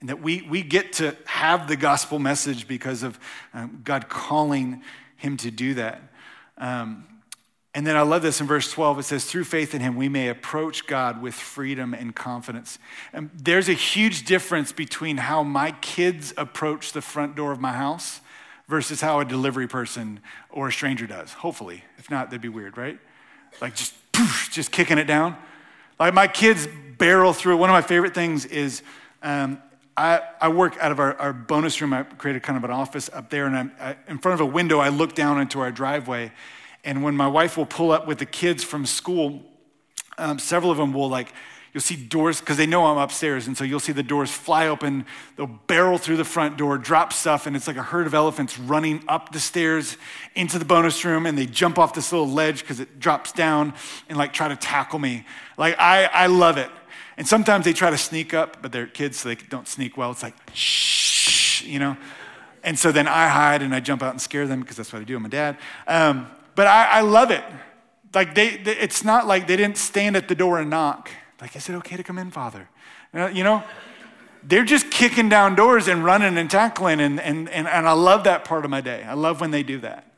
And 0.00 0.10
that 0.10 0.20
we, 0.20 0.42
we 0.42 0.62
get 0.62 0.92
to 0.94 1.16
have 1.24 1.66
the 1.66 1.76
gospel 1.76 2.18
message 2.18 2.68
because 2.68 3.02
of 3.02 3.18
um, 3.54 3.80
God 3.84 4.10
calling 4.10 4.82
him 5.16 5.38
to 5.38 5.50
do 5.50 5.72
that. 5.74 6.02
Um, 6.58 7.06
and 7.74 7.84
then 7.84 7.96
I 7.96 8.02
love 8.02 8.22
this 8.22 8.40
in 8.40 8.46
verse 8.46 8.70
12. 8.70 9.00
It 9.00 9.02
says, 9.02 9.24
Through 9.24 9.44
faith 9.44 9.74
in 9.74 9.80
him, 9.80 9.96
we 9.96 10.08
may 10.08 10.28
approach 10.28 10.86
God 10.86 11.20
with 11.20 11.34
freedom 11.34 11.92
and 11.92 12.14
confidence. 12.14 12.78
And 13.12 13.30
there's 13.34 13.68
a 13.68 13.72
huge 13.72 14.24
difference 14.24 14.70
between 14.70 15.16
how 15.16 15.42
my 15.42 15.72
kids 15.72 16.32
approach 16.36 16.92
the 16.92 17.02
front 17.02 17.34
door 17.34 17.50
of 17.50 17.60
my 17.60 17.72
house 17.72 18.20
versus 18.68 19.00
how 19.00 19.18
a 19.18 19.24
delivery 19.24 19.66
person 19.66 20.20
or 20.50 20.68
a 20.68 20.72
stranger 20.72 21.08
does. 21.08 21.32
Hopefully. 21.32 21.82
If 21.98 22.10
not, 22.10 22.30
that'd 22.30 22.40
be 22.40 22.48
weird, 22.48 22.78
right? 22.78 22.98
Like 23.60 23.74
just, 23.74 23.94
poof, 24.12 24.50
just 24.52 24.70
kicking 24.70 24.98
it 24.98 25.08
down. 25.08 25.36
Like 25.98 26.14
my 26.14 26.28
kids 26.28 26.68
barrel 26.96 27.32
through. 27.32 27.56
One 27.56 27.70
of 27.70 27.74
my 27.74 27.82
favorite 27.82 28.14
things 28.14 28.44
is 28.44 28.82
um, 29.20 29.60
I, 29.96 30.20
I, 30.40 30.48
work 30.48 30.76
out 30.80 30.92
of 30.92 31.00
our, 31.00 31.16
our, 31.20 31.32
bonus 31.32 31.80
room. 31.80 31.92
I 31.92 32.04
created 32.04 32.42
kind 32.42 32.56
of 32.56 32.64
an 32.64 32.70
office 32.70 33.08
up 33.12 33.30
there, 33.30 33.46
and 33.46 33.72
I, 33.80 33.96
in 34.08 34.18
front 34.18 34.40
of 34.40 34.46
a 34.46 34.50
window, 34.50 34.80
I 34.80 34.88
look 34.90 35.14
down 35.14 35.40
into 35.40 35.60
our 35.60 35.70
driveway 35.70 36.32
and 36.84 37.02
when 37.02 37.16
my 37.16 37.26
wife 37.26 37.56
will 37.56 37.66
pull 37.66 37.90
up 37.90 38.06
with 38.06 38.18
the 38.18 38.26
kids 38.26 38.62
from 38.62 38.86
school, 38.86 39.42
um, 40.18 40.38
several 40.38 40.70
of 40.70 40.76
them 40.76 40.92
will 40.92 41.08
like, 41.08 41.32
you'll 41.72 41.80
see 41.80 41.96
doors, 41.96 42.38
because 42.38 42.56
they 42.56 42.66
know 42.66 42.86
I'm 42.86 42.98
upstairs. 42.98 43.48
And 43.48 43.56
so 43.56 43.64
you'll 43.64 43.80
see 43.80 43.92
the 43.92 44.02
doors 44.02 44.30
fly 44.30 44.68
open. 44.68 45.06
They'll 45.36 45.46
barrel 45.66 45.98
through 45.98 46.18
the 46.18 46.24
front 46.24 46.56
door, 46.56 46.78
drop 46.78 47.12
stuff, 47.12 47.46
and 47.46 47.56
it's 47.56 47.66
like 47.66 47.76
a 47.76 47.82
herd 47.82 48.06
of 48.06 48.14
elephants 48.14 48.58
running 48.58 49.02
up 49.08 49.32
the 49.32 49.40
stairs 49.40 49.96
into 50.36 50.58
the 50.60 50.64
bonus 50.64 51.04
room. 51.04 51.26
And 51.26 51.36
they 51.36 51.46
jump 51.46 51.78
off 51.78 51.92
this 51.92 52.12
little 52.12 52.28
ledge 52.28 52.60
because 52.60 52.78
it 52.78 53.00
drops 53.00 53.32
down 53.32 53.74
and 54.08 54.16
like 54.16 54.32
try 54.32 54.46
to 54.46 54.56
tackle 54.56 55.00
me. 55.00 55.26
Like, 55.58 55.74
I, 55.80 56.04
I 56.04 56.26
love 56.26 56.58
it. 56.58 56.70
And 57.16 57.26
sometimes 57.26 57.64
they 57.64 57.72
try 57.72 57.90
to 57.90 57.98
sneak 57.98 58.34
up, 58.34 58.62
but 58.62 58.70
they're 58.70 58.86
kids, 58.86 59.18
so 59.18 59.28
they 59.30 59.34
don't 59.34 59.66
sneak 59.66 59.96
well. 59.96 60.12
It's 60.12 60.22
like, 60.22 60.34
shh, 60.52 61.64
you 61.64 61.78
know? 61.80 61.96
And 62.62 62.78
so 62.78 62.92
then 62.92 63.08
I 63.08 63.28
hide 63.28 63.62
and 63.62 63.74
I 63.74 63.80
jump 63.80 64.02
out 64.02 64.10
and 64.10 64.20
scare 64.20 64.46
them 64.46 64.60
because 64.60 64.76
that's 64.76 64.92
what 64.92 65.02
I 65.02 65.04
do. 65.04 65.16
I'm 65.16 65.24
a 65.24 65.28
dad. 65.28 65.58
Um, 65.86 66.28
but 66.54 66.66
I, 66.66 66.86
I 66.86 67.00
love 67.00 67.30
it. 67.30 67.44
Like 68.14 68.34
they, 68.34 68.56
they, 68.56 68.76
it's 68.76 69.04
not 69.04 69.26
like 69.26 69.46
they 69.46 69.56
didn't 69.56 69.78
stand 69.78 70.16
at 70.16 70.28
the 70.28 70.34
door 70.34 70.58
and 70.60 70.70
knock. 70.70 71.10
Like, 71.40 71.56
is 71.56 71.68
it 71.68 71.74
okay 71.74 71.96
to 71.96 72.02
come 72.02 72.18
in, 72.18 72.30
Father? 72.30 72.68
You 73.12 73.44
know, 73.44 73.62
they're 74.42 74.64
just 74.64 74.90
kicking 74.90 75.28
down 75.28 75.54
doors 75.54 75.88
and 75.88 76.04
running 76.04 76.36
and 76.36 76.50
tackling, 76.50 77.00
and, 77.00 77.20
and, 77.20 77.48
and, 77.48 77.66
and 77.66 77.88
I 77.88 77.92
love 77.92 78.24
that 78.24 78.44
part 78.44 78.64
of 78.64 78.70
my 78.70 78.80
day. 78.80 79.02
I 79.04 79.14
love 79.14 79.40
when 79.40 79.50
they 79.50 79.62
do 79.62 79.78
that. 79.80 80.12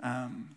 Um, 0.00 0.56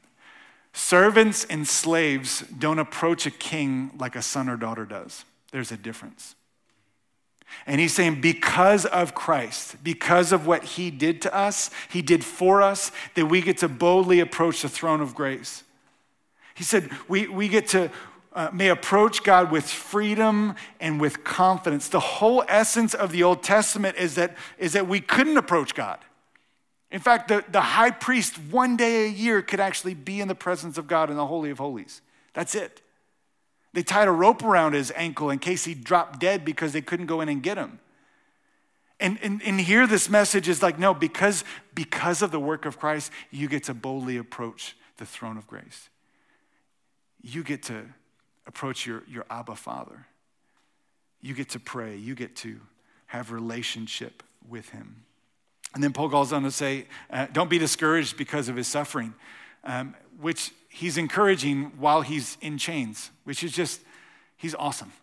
servants 0.74 1.46
and 1.46 1.68
slaves 1.68 2.42
don't 2.42 2.80
approach 2.80 3.26
a 3.26 3.32
king 3.32 3.92
like 3.98 4.16
a 4.16 4.22
son 4.22 4.50
or 4.50 4.58
daughter 4.58 4.86
does. 4.86 5.26
There's 5.52 5.72
a 5.72 5.78
difference. 5.78 6.36
And 7.66 7.80
he's 7.80 7.94
saying, 7.94 8.22
because 8.22 8.86
of 8.86 9.14
Christ, 9.14 9.84
because 9.84 10.32
of 10.32 10.48
what 10.48 10.64
he 10.64 10.90
did 10.90 11.22
to 11.24 11.36
us, 11.36 11.70
he 11.90 12.02
did 12.02 12.24
for 12.24 12.62
us, 12.62 12.92
that 13.16 13.28
we 13.28 13.42
get 13.42 13.58
to 13.60 13.68
boldly 13.68 14.20
approach 14.20 14.62
the 14.62 14.70
throne 14.70 15.02
of 15.02 15.14
grace. 15.14 15.64
He 16.56 16.64
said, 16.64 16.90
we, 17.08 17.28
we 17.28 17.48
get 17.48 17.68
to, 17.70 17.92
uh, 18.34 18.50
may 18.52 18.70
approach 18.70 19.24
God 19.24 19.52
with 19.52 19.66
freedom 19.66 20.56
and 20.80 21.00
with 21.00 21.24
confidence. 21.24 21.90
The 21.90 22.00
whole 22.00 22.44
essence 22.48 22.94
of 22.94 23.12
the 23.12 23.24
Old 23.24 23.44
Testament 23.44 23.98
is 23.98 24.16
that, 24.16 24.36
is 24.58 24.74
that 24.74 24.88
we 24.88 25.00
couldn't 25.00 25.38
approach 25.38 25.76
God. 25.76 26.00
In 26.92 27.00
fact, 27.00 27.28
the, 27.28 27.46
the 27.52 27.62
high 27.62 27.92
priest 27.92 28.38
one 28.50 28.76
day 28.76 29.06
a 29.06 29.10
year 29.10 29.42
could 29.42 29.60
actually 29.60 29.94
be 29.94 30.22
in 30.22 30.28
the 30.28 30.36
presence 30.36 30.78
of 30.78 30.88
God 30.88 31.12
in 31.12 31.18
the 31.18 31.28
Holy 31.28 31.52
of 31.52 31.60
Holies. 31.60 32.02
That's 32.34 32.56
it. 32.56 32.82
They 33.74 33.84
tied 33.84 34.08
a 34.08 34.12
rope 34.12 34.44
around 34.44 34.74
his 34.74 34.92
ankle 34.96 35.30
in 35.30 35.40
case 35.40 35.66
he 35.66 35.74
dropped 35.74 36.20
dead 36.20 36.44
because 36.44 36.74
they 36.74 36.82
couldn't 36.82 37.06
go 37.06 37.22
in 37.22 37.30
and 37.30 37.44
get 37.44 37.58
him. 37.58 37.80
And, 39.00 39.18
and, 39.22 39.42
and 39.44 39.62
here 39.62 39.88
this 39.88 40.10
message 40.10 40.50
is 40.50 40.62
like, 40.62 40.78
no, 40.78 40.94
because, 40.94 41.44
because 41.74 42.22
of 42.22 42.32
the 42.32 42.40
work 42.40 42.66
of 42.66 42.80
Christ, 42.80 43.12
you 43.32 43.48
get 43.48 43.64
to 43.66 43.74
boldly 43.74 44.18
approach 44.18 44.76
the 44.98 45.06
throne 45.06 45.38
of 45.38 45.48
grace. 45.48 45.90
You 47.22 47.44
get 47.44 47.64
to 47.64 47.86
approach 48.46 48.86
your, 48.86 49.04
your 49.08 49.26
Abba 49.30 49.56
Father. 49.56 50.08
You 51.22 51.34
get 51.34 51.50
to 51.50 51.60
pray. 51.60 51.96
You 51.96 52.16
get 52.16 52.36
to 52.38 52.60
have 53.08 53.32
relationship 53.32 54.24
with 54.48 54.70
him. 54.70 55.04
And 55.74 55.84
then 55.84 55.94
Paul 55.94 56.10
goes 56.10 56.34
on 56.34 56.44
to 56.44 56.52
say, 56.52 56.88
uh, 57.10 57.28
don't 57.32 57.50
be 57.50 57.60
discouraged 57.60 58.18
because 58.18 58.50
of 58.50 58.56
his 58.56 58.68
suffering, 58.68 59.14
um, 59.64 59.96
which 60.20 60.52
he's 60.70 60.98
encouraging 60.98 61.72
while 61.78 62.02
he's 62.02 62.38
in 62.42 62.58
chains, 62.58 63.12
which 63.26 63.44
is 63.44 63.52
just, 63.52 63.82
he's 64.38 64.56
awesome, 64.56 64.94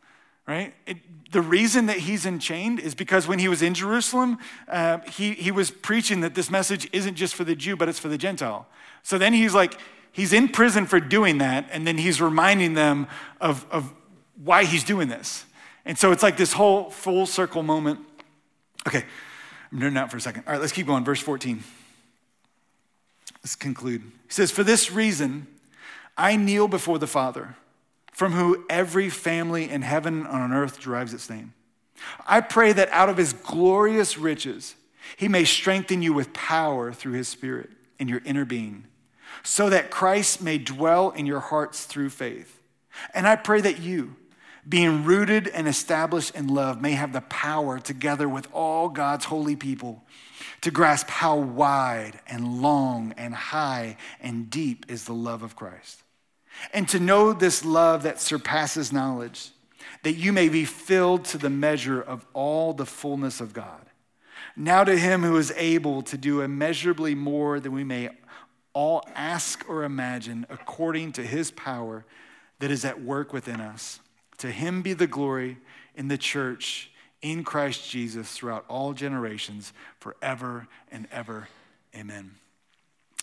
right? 0.47 0.73
It, 0.87 0.99
the 1.33 1.43
reason 1.43 1.87
that 1.87 1.99
he's 1.99 2.25
enchained 2.25 2.79
is 2.81 2.95
because 2.95 3.27
when 3.27 3.41
he 3.41 3.49
was 3.49 3.61
in 3.61 3.75
Jerusalem, 3.75 4.39
uh, 4.69 4.99
he, 5.01 5.33
he 5.33 5.51
was 5.51 5.71
preaching 5.71 6.21
that 6.21 6.35
this 6.35 6.51
message 6.51 6.89
isn't 6.93 7.17
just 7.17 7.35
for 7.35 7.45
the 7.45 7.57
Jew, 7.57 7.77
but 7.77 7.89
it's 7.89 7.99
for 7.99 8.09
the 8.09 8.17
Gentile. 8.17 8.67
So 9.03 9.19
then 9.19 9.35
he's 9.35 9.55
like, 9.55 9.79
he's 10.13 10.33
in 10.33 10.49
prison 10.49 10.87
for 10.87 11.01
doing 11.01 11.39
that, 11.39 11.69
and 11.71 11.87
then 11.87 11.99
he's 11.99 12.21
reminding 12.21 12.75
them 12.75 13.09
of, 13.41 13.67
of 13.71 13.93
why 14.43 14.65
he's 14.65 14.85
doing 14.85 15.09
this. 15.09 15.45
And 15.85 15.99
so 15.99 16.13
it's 16.13 16.23
like 16.23 16.37
this 16.37 16.53
whole 16.53 16.91
full 16.91 17.27
circle 17.27 17.63
moment. 17.63 18.01
Okay, 18.87 19.05
I'm 19.73 19.81
nerding 19.81 19.99
out 19.99 20.11
for 20.11 20.17
a 20.17 20.21
second. 20.21 20.45
All 20.47 20.53
right, 20.53 20.61
let's 20.61 20.73
keep 20.73 20.87
going. 20.87 21.05
Verse 21.05 21.21
14. 21.21 21.63
Let's 23.43 23.55
conclude. 23.55 24.01
He 24.01 24.33
says, 24.33 24.51
For 24.51 24.65
this 24.65 24.91
reason, 24.91 25.47
I 26.17 26.37
kneel 26.37 26.67
before 26.67 26.99
the 26.99 27.07
Father, 27.07 27.57
from 28.13 28.33
whom 28.33 28.65
every 28.71 29.11
family 29.11 29.69
in 29.69 29.83
heaven 29.83 30.21
and 30.21 30.29
on 30.29 30.53
earth 30.53 30.81
derives 30.81 31.13
its 31.13 31.29
name. 31.29 31.53
I 32.27 32.41
pray 32.41 32.73
that 32.73 32.89
out 32.91 33.09
of 33.09 33.19
his 33.19 33.33
glorious 33.33 34.17
riches, 34.17 34.75
he 35.17 35.29
may 35.29 35.45
strengthen 35.45 36.03
you 36.03 36.15
with 36.15 36.33
power 36.33 36.93
through 36.93 37.13
his 37.13 37.29
Spirit 37.29 37.71
in 37.99 38.09
your 38.09 38.23
inner 38.25 38.45
being, 38.45 38.85
so 39.43 39.69
that 39.69 39.91
Christ 39.91 40.43
may 40.43 40.59
dwell 40.59 41.11
in 41.11 41.27
your 41.27 41.41
hearts 41.41 41.85
through 41.85 42.11
faith. 42.11 42.61
And 43.13 43.29
I 43.29 43.37
pray 43.37 43.61
that 43.61 43.81
you, 43.81 44.17
being 44.67 45.05
rooted 45.05 45.49
and 45.49 45.69
established 45.69 46.35
in 46.35 46.49
love, 46.49 46.81
may 46.81 46.93
have 46.93 47.13
the 47.13 47.21
power, 47.23 47.79
together 47.79 48.29
with 48.29 48.49
all 48.53 48.89
God's 48.89 49.27
holy 49.27 49.57
people, 49.57 50.03
to 50.63 50.71
grasp 50.71 51.09
how 51.09 51.37
wide 51.37 52.21
and 52.27 52.63
long 52.63 53.13
and 53.17 53.35
high 53.35 53.99
and 54.21 54.51
deep 54.51 54.87
is 54.89 55.05
the 55.05 55.13
love 55.13 55.43
of 55.43 55.55
Christ 55.55 56.03
and 56.73 56.89
to 56.89 57.01
know 57.01 57.33
this 57.33 57.65
love 57.65 58.03
that 58.03 58.21
surpasses 58.21 58.93
knowledge, 58.93 59.51
that 60.03 60.15
you 60.15 60.33
may 60.33 60.49
be 60.49 60.65
filled 60.65 61.25
to 61.27 61.39
the 61.39 61.51
measure 61.51 62.01
of 62.01 62.27
all 62.33 62.73
the 62.73 62.87
fullness 62.87 63.41
of 63.41 63.53
God. 63.53 63.87
Now 64.57 64.85
to 64.85 64.99
him 64.99 65.23
who 65.23 65.37
is 65.37 65.53
able 65.57 66.03
to 66.03 66.17
do 66.17 66.41
immeasurably 66.41 67.15
more 67.15 67.61
than 67.61 67.73
we 67.73 67.85
may 67.85 68.11
all 68.73 69.05
ask 69.15 69.69
or 69.69 69.85
imagine, 69.85 70.47
according 70.51 71.13
to 71.13 71.23
his 71.23 71.51
power 71.51 72.05
that 72.59 72.71
is 72.71 72.85
at 72.85 73.03
work 73.03 73.33
within 73.33 73.61
us. 73.61 74.01
To 74.39 74.51
him 74.51 74.83
be 74.83 74.93
the 74.93 75.07
glory 75.07 75.59
in 75.95 76.09
the 76.09 76.19
church 76.19 76.91
in 77.23 77.43
Christ 77.43 77.91
Jesus 77.91 78.33
throughout 78.33 78.65
all 78.69 78.93
generations, 78.93 79.73
forever 79.99 80.69
and 80.91 81.09
ever. 81.11 81.49
Amen. 81.95 82.33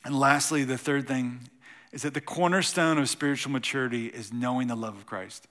And 0.04 0.20
lastly, 0.20 0.64
the 0.64 0.78
third 0.78 1.08
thing 1.08 1.50
is 1.94 2.02
that 2.02 2.16
the 2.16 2.22
cornerstone 2.22 2.98
of 2.98 3.08
spiritual 3.08 3.52
maturity 3.52 4.08
is 4.08 4.34
knowing 4.34 4.68
the 4.68 4.76
love 4.76 4.98
of 4.98 5.06
Christ. 5.06 5.48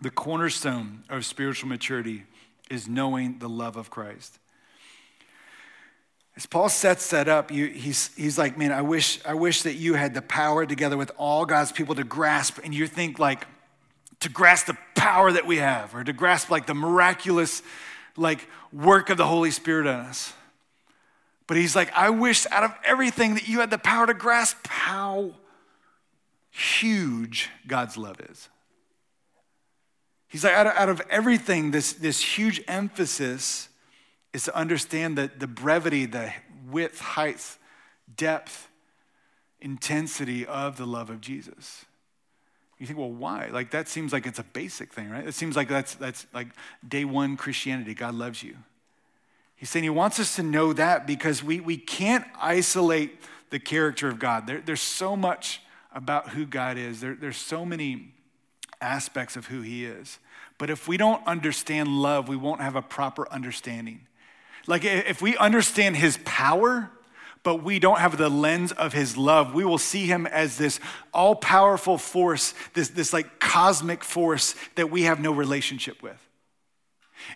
The 0.00 0.10
cornerstone 0.10 1.02
of 1.10 1.26
spiritual 1.26 1.68
maturity 1.68 2.22
is 2.70 2.86
knowing 2.86 3.40
the 3.40 3.48
love 3.48 3.76
of 3.76 3.90
Christ. 3.90 4.38
As 6.36 6.46
Paul 6.46 6.68
sets 6.68 7.10
that 7.10 7.28
up, 7.28 7.50
you, 7.50 7.66
he's, 7.66 8.14
he's 8.14 8.38
like, 8.38 8.56
man, 8.56 8.70
I 8.70 8.80
wish, 8.82 9.18
I 9.26 9.34
wish 9.34 9.62
that 9.62 9.74
you 9.74 9.94
had 9.94 10.14
the 10.14 10.22
power 10.22 10.64
together 10.64 10.96
with 10.96 11.10
all 11.16 11.44
God's 11.44 11.72
people 11.72 11.96
to 11.96 12.04
grasp. 12.04 12.60
And 12.62 12.72
you 12.72 12.86
think 12.86 13.18
like, 13.18 13.44
to 14.20 14.28
grasp 14.28 14.66
the 14.66 14.78
power 14.94 15.32
that 15.32 15.46
we 15.46 15.56
have 15.56 15.96
or 15.96 16.04
to 16.04 16.12
grasp 16.12 16.48
like 16.48 16.66
the 16.66 16.74
miraculous 16.74 17.60
like 18.16 18.48
work 18.72 19.10
of 19.10 19.16
the 19.16 19.26
Holy 19.26 19.50
Spirit 19.50 19.88
on 19.88 20.06
us. 20.06 20.32
But 21.48 21.56
he's 21.56 21.74
like, 21.74 21.90
I 21.94 22.10
wish 22.10 22.46
out 22.52 22.62
of 22.62 22.72
everything 22.84 23.34
that 23.34 23.48
you 23.48 23.60
had 23.60 23.70
the 23.70 23.78
power 23.78 24.06
to 24.06 24.14
grasp 24.14 24.66
how 24.68 25.32
huge 26.50 27.48
God's 27.66 27.96
love 27.96 28.20
is. 28.20 28.48
He's 30.28 30.44
like, 30.44 30.52
out 30.52 30.66
of, 30.66 30.74
out 30.74 30.88
of 30.90 31.00
everything, 31.10 31.70
this, 31.70 31.94
this 31.94 32.22
huge 32.22 32.62
emphasis 32.68 33.70
is 34.34 34.44
to 34.44 34.54
understand 34.54 35.16
that 35.16 35.40
the 35.40 35.46
brevity, 35.46 36.04
the 36.04 36.32
width, 36.70 37.00
height, 37.00 37.56
depth, 38.14 38.68
intensity 39.58 40.44
of 40.44 40.76
the 40.76 40.86
love 40.86 41.08
of 41.08 41.22
Jesus. 41.22 41.86
You 42.78 42.86
think, 42.86 42.98
well, 42.98 43.10
why? 43.10 43.48
Like 43.50 43.70
that 43.70 43.88
seems 43.88 44.12
like 44.12 44.26
it's 44.26 44.38
a 44.38 44.44
basic 44.44 44.92
thing, 44.92 45.08
right? 45.08 45.26
It 45.26 45.34
seems 45.34 45.56
like 45.56 45.68
that's 45.68 45.94
that's 45.94 46.26
like 46.32 46.48
day 46.86 47.04
one 47.04 47.36
Christianity. 47.36 47.94
God 47.94 48.14
loves 48.14 48.42
you. 48.42 48.56
He's 49.58 49.68
saying 49.68 49.82
he 49.82 49.90
wants 49.90 50.20
us 50.20 50.36
to 50.36 50.42
know 50.44 50.72
that 50.72 51.06
because 51.06 51.42
we, 51.42 51.58
we 51.58 51.76
can't 51.76 52.24
isolate 52.40 53.20
the 53.50 53.58
character 53.58 54.08
of 54.08 54.20
God. 54.20 54.46
There, 54.46 54.60
there's 54.60 54.80
so 54.80 55.16
much 55.16 55.60
about 55.92 56.30
who 56.30 56.46
God 56.46 56.78
is. 56.78 57.00
There, 57.00 57.14
there's 57.14 57.36
so 57.36 57.66
many 57.66 58.14
aspects 58.80 59.36
of 59.36 59.46
who 59.46 59.62
he 59.62 59.84
is. 59.84 60.20
But 60.58 60.70
if 60.70 60.86
we 60.86 60.96
don't 60.96 61.26
understand 61.26 61.88
love, 61.88 62.28
we 62.28 62.36
won't 62.36 62.60
have 62.60 62.76
a 62.76 62.82
proper 62.82 63.28
understanding. 63.32 64.06
Like 64.68 64.84
if 64.84 65.20
we 65.20 65.36
understand 65.36 65.96
his 65.96 66.18
power, 66.24 66.90
but 67.42 67.56
we 67.64 67.80
don't 67.80 67.98
have 67.98 68.16
the 68.16 68.28
lens 68.28 68.70
of 68.70 68.92
his 68.92 69.16
love, 69.16 69.54
we 69.54 69.64
will 69.64 69.78
see 69.78 70.06
him 70.06 70.26
as 70.26 70.56
this 70.56 70.78
all 71.12 71.34
powerful 71.34 71.98
force, 71.98 72.54
this, 72.74 72.90
this 72.90 73.12
like 73.12 73.40
cosmic 73.40 74.04
force 74.04 74.54
that 74.76 74.88
we 74.88 75.02
have 75.02 75.18
no 75.18 75.32
relationship 75.32 76.00
with. 76.00 76.27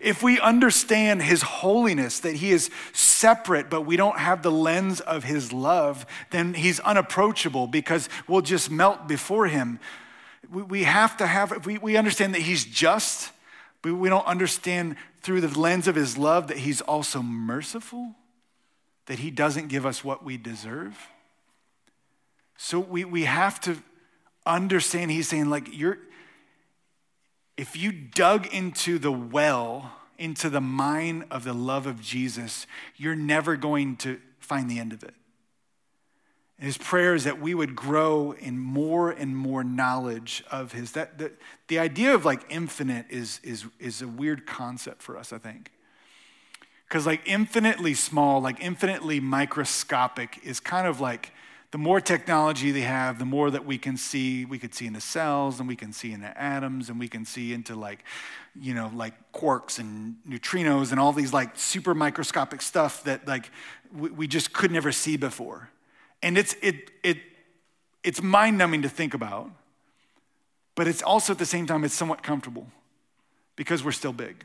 If 0.01 0.23
we 0.23 0.41
understand 0.41 1.23
his 1.23 1.43
holiness, 1.43 2.21
that 2.21 2.37
he 2.37 2.51
is 2.51 2.71
separate, 2.93 3.69
but 3.71 3.83
we 3.83 3.97
don't 3.97 4.19
have 4.19 4.43
the 4.43 4.51
lens 4.51 5.01
of 5.01 5.25
his 5.25 5.53
love, 5.53 6.07
then 6.31 6.55
he's 6.55 6.81
unapproachable 6.81 7.67
because 7.67 8.09
we'll 8.27 8.41
just 8.41 8.71
melt 8.71 9.07
before 9.07 9.47
him. 9.47 9.79
We 10.51 10.85
have 10.85 11.17
to 11.19 11.27
have, 11.27 11.67
we, 11.67 11.79
we 11.79 11.97
understand 11.97 12.35
that 12.35 12.43
he's 12.43 12.65
just, 12.65 13.31
but 13.83 13.95
we 13.95 14.09
don't 14.09 14.27
understand 14.27 14.97
through 15.23 15.41
the 15.41 15.59
lens 15.59 15.87
of 15.89 15.95
his 15.95 16.19
love 16.19 16.49
that 16.49 16.59
he's 16.59 16.81
also 16.81 17.23
merciful, 17.23 18.15
that 19.07 19.19
he 19.19 19.31
doesn't 19.31 19.69
give 19.69 19.87
us 19.87 20.03
what 20.03 20.25
we 20.25 20.37
deserve. 20.37 20.99
So 22.57 22.81
we, 22.81 23.05
we 23.05 23.25
have 23.25 23.61
to 23.63 23.77
understand, 24.47 25.11
he's 25.11 25.29
saying, 25.29 25.51
like, 25.51 25.69
you're, 25.77 25.99
if 27.57 27.77
you 27.77 27.93
dug 27.93 28.47
into 28.53 28.99
the 28.99 29.13
well, 29.13 29.93
into 30.19 30.49
the 30.49 30.61
mine 30.61 31.25
of 31.31 31.45
the 31.45 31.53
love 31.53 31.87
of 31.87 32.01
Jesus, 32.01 32.67
you're 32.97 33.17
never 33.17 33.57
going 33.57 33.97
to 33.97 34.21
find 34.39 34.71
the 34.71 34.79
end 34.79 34.93
of 34.93 35.03
it. 35.03 35.15
And 36.59 36.67
his 36.67 36.79
prayer 36.79 37.15
is 37.15 37.25
that 37.25 37.41
we 37.41 37.55
would 37.55 37.75
grow 37.75 38.33
in 38.33 38.57
more 38.57 39.11
and 39.11 39.37
more 39.37 39.65
knowledge 39.65 40.45
of 40.51 40.73
his. 40.73 40.93
That, 40.93 41.19
that 41.19 41.33
the 41.67 41.79
idea 41.81 42.15
of 42.15 42.25
like 42.25 42.45
infinite 42.49 43.07
is, 43.11 43.41
is, 43.43 43.67
is 43.81 44.01
a 44.01 44.07
weird 44.07 44.47
concept 44.47 45.03
for 45.03 45.17
us, 45.17 45.33
I 45.33 45.39
think. 45.39 45.73
Because 46.87 47.05
like 47.05 47.23
infinitely 47.27 47.95
small, 47.95 48.41
like 48.41 48.61
infinitely 48.61 49.19
microscopic 49.19 50.39
is 50.45 50.61
kind 50.61 50.87
of 50.87 51.01
like 51.01 51.33
the 51.73 51.79
more 51.79 52.03
technology 52.03 52.71
they 52.71 52.83
have, 52.83 53.19
the 53.19 53.25
more 53.25 53.51
that 53.51 53.65
we 53.65 53.79
can 53.79 53.97
see. 53.97 54.45
We 54.45 54.59
could 54.59 54.75
see 54.75 54.87
into 54.87 55.01
cells 55.01 55.59
and 55.59 55.67
we 55.67 55.75
can 55.75 55.93
see 55.95 56.13
into 56.13 56.39
atoms 56.41 56.91
and 56.91 57.01
we 57.01 57.09
can 57.09 57.25
see 57.25 57.55
into 57.55 57.75
like, 57.75 58.05
you 58.55 58.75
know, 58.75 58.93
like 58.95 59.15
quarks 59.33 59.79
and 59.79 60.17
neutrinos 60.29 60.91
and 60.91 61.01
all 61.01 61.15
these 61.15 61.33
like 61.33 61.57
super 61.57 61.95
microscopic 61.95 62.61
stuff 62.61 63.03
that 63.05 63.27
like 63.27 63.51
we, 63.97 64.11
we 64.11 64.27
just 64.27 64.53
could 64.53 64.71
never 64.71 64.93
see 64.93 65.17
before. 65.17 65.71
And 66.23 66.37
it's, 66.37 66.55
it, 66.61 66.91
it, 67.03 67.17
it's 68.05 68.23
mind 68.23 68.59
numbing 68.59 68.83
to 68.83 68.91
think 68.91 69.15
about, 69.15 69.51
but 70.75 70.87
it's 70.87 71.03
also 71.03 71.33
at 71.33 71.39
the 71.39 71.47
same 71.47 71.67
time, 71.67 71.85
it's 71.85 71.95
somewhat 71.95 72.23
comfortable 72.23 72.67
because 73.57 73.83
we're 73.83 73.93
still 73.93 74.13
big. 74.13 74.45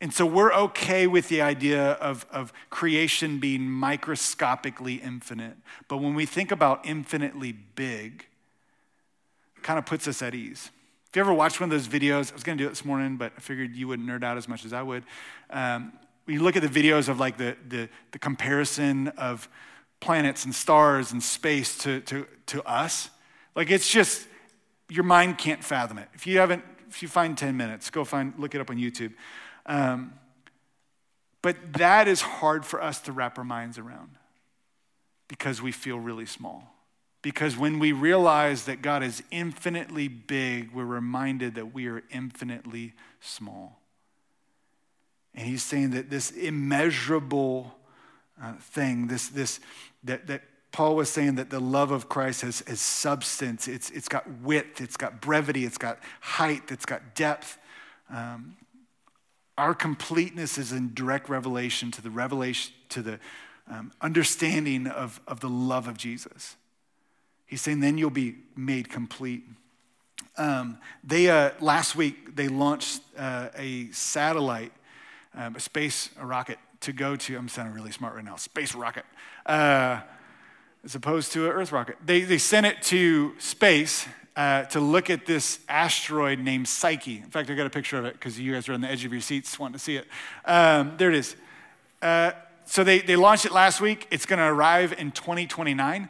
And 0.00 0.12
so 0.12 0.26
we're 0.26 0.52
okay 0.52 1.06
with 1.06 1.28
the 1.28 1.40
idea 1.40 1.92
of, 1.92 2.26
of 2.30 2.52
creation 2.68 3.38
being 3.38 3.62
microscopically 3.62 4.96
infinite. 4.96 5.56
But 5.88 5.98
when 5.98 6.14
we 6.14 6.26
think 6.26 6.52
about 6.52 6.84
infinitely 6.84 7.52
big, 7.52 8.26
it 9.56 9.62
kind 9.62 9.78
of 9.78 9.86
puts 9.86 10.06
us 10.06 10.20
at 10.20 10.34
ease. 10.34 10.70
If 11.08 11.16
you 11.16 11.20
ever 11.20 11.32
watched 11.32 11.60
one 11.60 11.72
of 11.72 11.78
those 11.78 11.88
videos, 11.88 12.30
I 12.30 12.34
was 12.34 12.42
going 12.42 12.58
to 12.58 12.64
do 12.64 12.66
it 12.66 12.70
this 12.70 12.84
morning, 12.84 13.16
but 13.16 13.32
I 13.38 13.40
figured 13.40 13.74
you 13.74 13.88
wouldn't 13.88 14.06
nerd 14.06 14.22
out 14.22 14.36
as 14.36 14.48
much 14.48 14.66
as 14.66 14.74
I 14.74 14.82
would. 14.82 15.02
Um, 15.48 15.92
when 16.26 16.34
you 16.34 16.42
look 16.42 16.56
at 16.56 16.62
the 16.62 16.68
videos 16.68 17.08
of 17.08 17.18
like 17.18 17.38
the, 17.38 17.56
the, 17.66 17.88
the 18.10 18.18
comparison 18.18 19.08
of 19.08 19.48
planets 20.00 20.44
and 20.44 20.54
stars 20.54 21.12
and 21.12 21.22
space 21.22 21.78
to, 21.78 22.00
to, 22.02 22.26
to 22.46 22.62
us, 22.64 23.08
like 23.54 23.70
it's 23.70 23.90
just, 23.90 24.26
your 24.90 25.04
mind 25.04 25.38
can't 25.38 25.64
fathom 25.64 25.96
it. 25.96 26.08
If 26.12 26.26
you 26.26 26.38
haven't, 26.38 26.62
if 26.90 27.00
you 27.00 27.08
find 27.08 27.38
10 27.38 27.56
minutes, 27.56 27.88
go 27.88 28.04
find, 28.04 28.34
look 28.36 28.54
it 28.54 28.60
up 28.60 28.68
on 28.68 28.76
YouTube. 28.76 29.14
Um, 29.66 30.14
but 31.42 31.74
that 31.74 32.08
is 32.08 32.22
hard 32.22 32.64
for 32.64 32.82
us 32.82 33.00
to 33.02 33.12
wrap 33.12 33.38
our 33.38 33.44
minds 33.44 33.78
around 33.78 34.16
because 35.28 35.60
we 35.60 35.72
feel 35.72 35.98
really 35.98 36.26
small. 36.26 36.72
Because 37.22 37.56
when 37.56 37.78
we 37.78 37.92
realize 37.92 38.64
that 38.64 38.82
God 38.82 39.02
is 39.02 39.22
infinitely 39.30 40.06
big, 40.06 40.72
we're 40.72 40.84
reminded 40.84 41.56
that 41.56 41.74
we 41.74 41.88
are 41.88 42.04
infinitely 42.10 42.94
small. 43.20 43.80
And 45.34 45.46
he's 45.46 45.62
saying 45.62 45.90
that 45.90 46.08
this 46.08 46.30
immeasurable 46.30 47.76
uh, 48.42 48.54
thing, 48.54 49.08
this, 49.08 49.28
this, 49.28 49.60
that, 50.04 50.26
that 50.28 50.42
Paul 50.72 50.96
was 50.96 51.10
saying 51.10 51.36
that 51.36 51.50
the 51.50 51.60
love 51.60 51.90
of 51.90 52.08
Christ 52.08 52.42
has, 52.42 52.60
has 52.66 52.80
substance, 52.80 53.66
it's, 53.66 53.90
it's 53.90 54.08
got 54.08 54.30
width, 54.42 54.80
it's 54.80 54.96
got 54.96 55.20
brevity, 55.20 55.64
it's 55.64 55.78
got 55.78 55.98
height, 56.20 56.70
it's 56.70 56.86
got 56.86 57.14
depth. 57.14 57.58
Um, 58.08 58.56
our 59.58 59.74
completeness 59.74 60.58
is 60.58 60.72
in 60.72 60.92
direct 60.94 61.28
revelation 61.28 61.90
to 61.92 62.02
the 62.02 62.10
revelation, 62.10 62.74
to 62.90 63.02
the 63.02 63.18
um, 63.70 63.92
understanding 64.00 64.86
of, 64.86 65.20
of 65.26 65.40
the 65.40 65.48
love 65.48 65.88
of 65.88 65.96
Jesus. 65.96 66.56
He's 67.46 67.62
saying, 67.62 67.80
then 67.80 67.96
you'll 67.96 68.10
be 68.10 68.36
made 68.54 68.90
complete. 68.90 69.44
Um, 70.36 70.78
they, 71.02 71.30
uh, 71.30 71.52
last 71.60 71.96
week, 71.96 72.36
they 72.36 72.48
launched 72.48 73.00
uh, 73.16 73.48
a 73.56 73.90
satellite, 73.92 74.72
um, 75.34 75.56
a 75.56 75.60
space 75.60 76.10
a 76.20 76.26
rocket 76.26 76.58
to 76.80 76.92
go 76.92 77.16
to, 77.16 77.36
I'm 77.36 77.48
sounding 77.48 77.74
really 77.74 77.92
smart 77.92 78.14
right 78.14 78.24
now, 78.24 78.36
space 78.36 78.74
rocket, 78.74 79.04
uh, 79.46 80.00
as 80.84 80.94
opposed 80.94 81.32
to 81.32 81.46
an 81.46 81.52
Earth 81.52 81.72
rocket. 81.72 81.96
They, 82.04 82.22
they 82.22 82.38
sent 82.38 82.66
it 82.66 82.82
to 82.82 83.32
space 83.38 84.06
uh, 84.36 84.64
to 84.64 84.80
look 84.80 85.08
at 85.08 85.24
this 85.24 85.58
asteroid 85.68 86.38
named 86.38 86.68
Psyche. 86.68 87.16
In 87.16 87.30
fact, 87.30 87.50
I 87.50 87.54
got 87.54 87.66
a 87.66 87.70
picture 87.70 87.98
of 87.98 88.04
it 88.04 88.12
because 88.12 88.38
you 88.38 88.52
guys 88.52 88.68
are 88.68 88.74
on 88.74 88.82
the 88.82 88.88
edge 88.88 89.04
of 89.04 89.12
your 89.12 89.22
seats 89.22 89.58
wanting 89.58 89.72
to 89.72 89.78
see 89.78 89.96
it. 89.96 90.06
Um, 90.44 90.94
there 90.98 91.08
it 91.08 91.16
is. 91.16 91.36
Uh, 92.02 92.32
so 92.66 92.84
they, 92.84 93.00
they 93.00 93.16
launched 93.16 93.46
it 93.46 93.52
last 93.52 93.80
week. 93.80 94.06
It's 94.10 94.26
going 94.26 94.38
to 94.38 94.44
arrive 94.44 94.92
in 94.98 95.10
2029. 95.12 96.08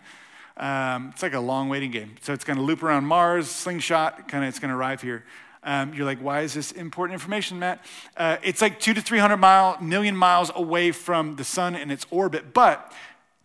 Um, 0.56 1.10
it's 1.12 1.22
like 1.22 1.34
a 1.34 1.40
long 1.40 1.68
waiting 1.68 1.90
game. 1.90 2.16
So 2.22 2.32
it's 2.32 2.44
going 2.44 2.56
to 2.56 2.62
loop 2.62 2.82
around 2.82 3.04
Mars, 3.04 3.48
slingshot, 3.48 4.26
kind 4.26 4.42
of, 4.42 4.48
it's 4.48 4.58
going 4.58 4.70
to 4.70 4.76
arrive 4.76 5.02
here. 5.02 5.24
Um, 5.62 5.92
you're 5.94 6.06
like, 6.06 6.18
why 6.18 6.40
is 6.42 6.54
this 6.54 6.72
important 6.72 7.14
information, 7.14 7.58
Matt? 7.58 7.84
Uh, 8.16 8.38
it's 8.42 8.62
like 8.62 8.80
two 8.80 8.94
to 8.94 9.00
300 9.00 9.36
mile, 9.36 9.80
million 9.80 10.16
miles 10.16 10.50
away 10.54 10.92
from 10.92 11.36
the 11.36 11.44
sun 11.44 11.74
in 11.74 11.90
its 11.90 12.06
orbit, 12.10 12.54
but 12.54 12.92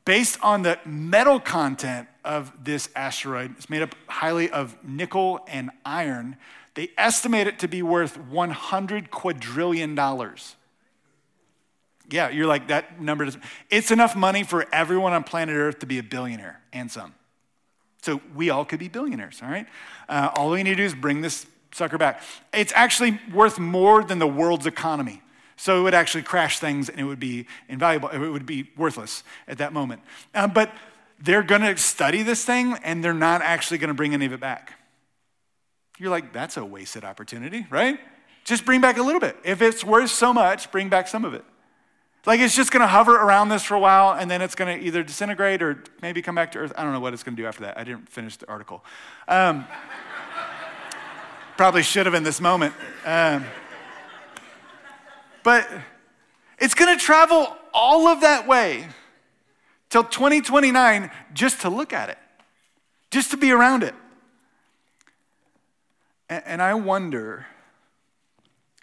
based 0.06 0.40
on 0.42 0.64
the 0.64 0.80
metal 0.86 1.40
content 1.40 2.08
of 2.24 2.52
this 2.64 2.90
asteroid, 2.96 3.56
it's 3.58 3.70
made 3.70 3.82
up 3.82 3.96
highly 4.08 4.50
of 4.50 4.78
nickel 4.84 5.42
and 5.48 5.72
iron. 5.86 6.38
They 6.74 6.92
estimate 6.98 7.48
it 7.48 7.60
to 7.60 7.68
be 7.68 7.82
worth 7.82 8.18
100 8.18 9.12
quadrillion 9.12 9.96
dollars. 9.96 10.56
Yeah, 12.10 12.30
you're 12.30 12.48
like, 12.48 12.68
that 12.68 13.02
number 13.02 13.26
does 13.26 13.38
It's 13.70 13.90
enough 13.90 14.16
money 14.16 14.44
for 14.44 14.66
everyone 14.74 15.14
on 15.14 15.24
planet 15.24 15.56
Earth 15.56 15.80
to 15.80 15.86
be 15.86 15.98
a 15.98 16.04
billionaire 16.04 16.60
and 16.74 16.92
some. 16.92 17.14
So 18.02 18.20
we 18.36 18.50
all 18.50 18.66
could 18.66 18.80
be 18.80 18.90
billionaires, 18.90 19.40
all 19.42 19.50
right? 19.50 19.68
Uh, 20.10 20.30
all 20.36 20.50
we 20.50 20.64
need 20.64 20.72
to 20.72 20.76
do 20.76 20.84
is 20.84 20.96
bring 20.96 21.22
this 21.22 21.46
sucker 21.72 21.98
back. 21.98 22.22
It's 22.54 22.74
actually 22.76 23.20
worth 23.34 23.60
more 23.60 24.04
than 24.04 24.20
the 24.20 24.28
world's 24.28 24.66
economy. 24.66 25.22
So 25.58 25.80
it 25.80 25.84
would 25.84 25.94
actually 25.94 26.24
crash 26.24 26.60
things 26.60 26.90
and 26.90 27.00
it 27.00 27.04
would 27.04 27.20
be 27.20 27.46
invaluable, 27.70 28.10
it 28.10 28.20
would 28.20 28.46
be 28.46 28.70
worthless 28.76 29.24
at 29.48 29.60
that 29.60 29.74
moment. 29.74 30.02
Uh, 30.34 30.48
but 30.48 30.72
they're 31.20 31.44
going 31.44 31.62
to 31.62 31.78
study 31.78 32.24
this 32.24 32.44
thing 32.44 32.78
and 32.84 33.04
they're 33.04 33.14
not 33.14 33.42
actually 33.42 33.78
going 33.78 33.90
to 33.90 33.94
bring 33.94 34.14
any 34.14 34.26
of 34.26 34.34
it 34.34 34.40
back. 34.40 34.74
You're 36.00 36.10
like, 36.10 36.34
that's 36.34 36.58
a 36.58 36.66
wasted 36.66 37.04
opportunity, 37.04 37.68
right? 37.70 38.00
Just 38.44 38.66
bring 38.66 38.82
back 38.82 38.98
a 38.98 39.04
little 39.04 39.22
bit. 39.22 39.38
If 39.44 39.62
it's 39.62 39.84
worth 39.84 40.10
so 40.10 40.34
much, 40.34 40.72
bring 40.72 40.90
back 40.90 41.08
some 41.08 41.26
of 41.26 41.34
it. 41.34 41.46
Like 42.26 42.40
it's 42.40 42.56
just 42.56 42.72
going 42.72 42.82
to 42.82 42.88
hover 42.88 43.16
around 43.16 43.50
this 43.50 43.64
for 43.64 43.76
a 43.76 43.80
while 43.80 44.18
and 44.18 44.30
then 44.30 44.42
it's 44.42 44.54
going 44.54 44.80
to 44.80 44.86
either 44.86 45.04
disintegrate 45.04 45.62
or 45.62 45.84
maybe 46.02 46.22
come 46.22 46.36
back 46.36 46.52
to 46.54 46.60
Earth. 46.60 46.74
I 46.76 46.84
don't 46.84 46.94
know 46.94 47.00
what 47.00 47.14
it's 47.14 47.24
going 47.24 47.36
to 47.36 47.42
do 47.42 47.48
after 47.48 47.64
that. 47.64 47.78
I 47.78 47.84
didn't 47.84 48.10
finish 48.10 48.38
the 48.38 48.48
article. 48.48 48.84
Um, 49.28 49.66
probably 51.58 51.84
should 51.84 52.06
have 52.06 52.16
in 52.16 52.24
this 52.24 52.40
moment. 52.40 52.74
Um, 53.06 53.46
but 55.44 55.70
it's 56.60 56.74
going 56.74 56.98
to 56.98 57.04
travel 57.04 57.56
all 57.74 58.08
of 58.08 58.22
that 58.22 58.48
way 58.48 58.88
till 59.90 60.04
2029 60.04 61.12
just 61.34 61.62
to 61.62 61.70
look 61.70 61.94
at 61.94 62.10
it, 62.10 62.18
just 63.12 63.32
to 63.32 63.38
be 63.38 63.52
around 63.52 63.84
it. 63.84 63.96
And, 66.30 66.62
I 66.62 66.76
wonder 66.76 67.48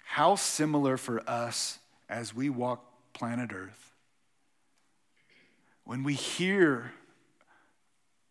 how 0.03 0.35
similar 0.35 0.97
for 0.97 1.27
us 1.27 1.79
as 2.07 2.31
we 2.35 2.47
walk 2.47 2.85
planet 3.13 3.51
Earth, 3.51 3.91
when 5.83 6.03
we 6.03 6.13
hear 6.13 6.91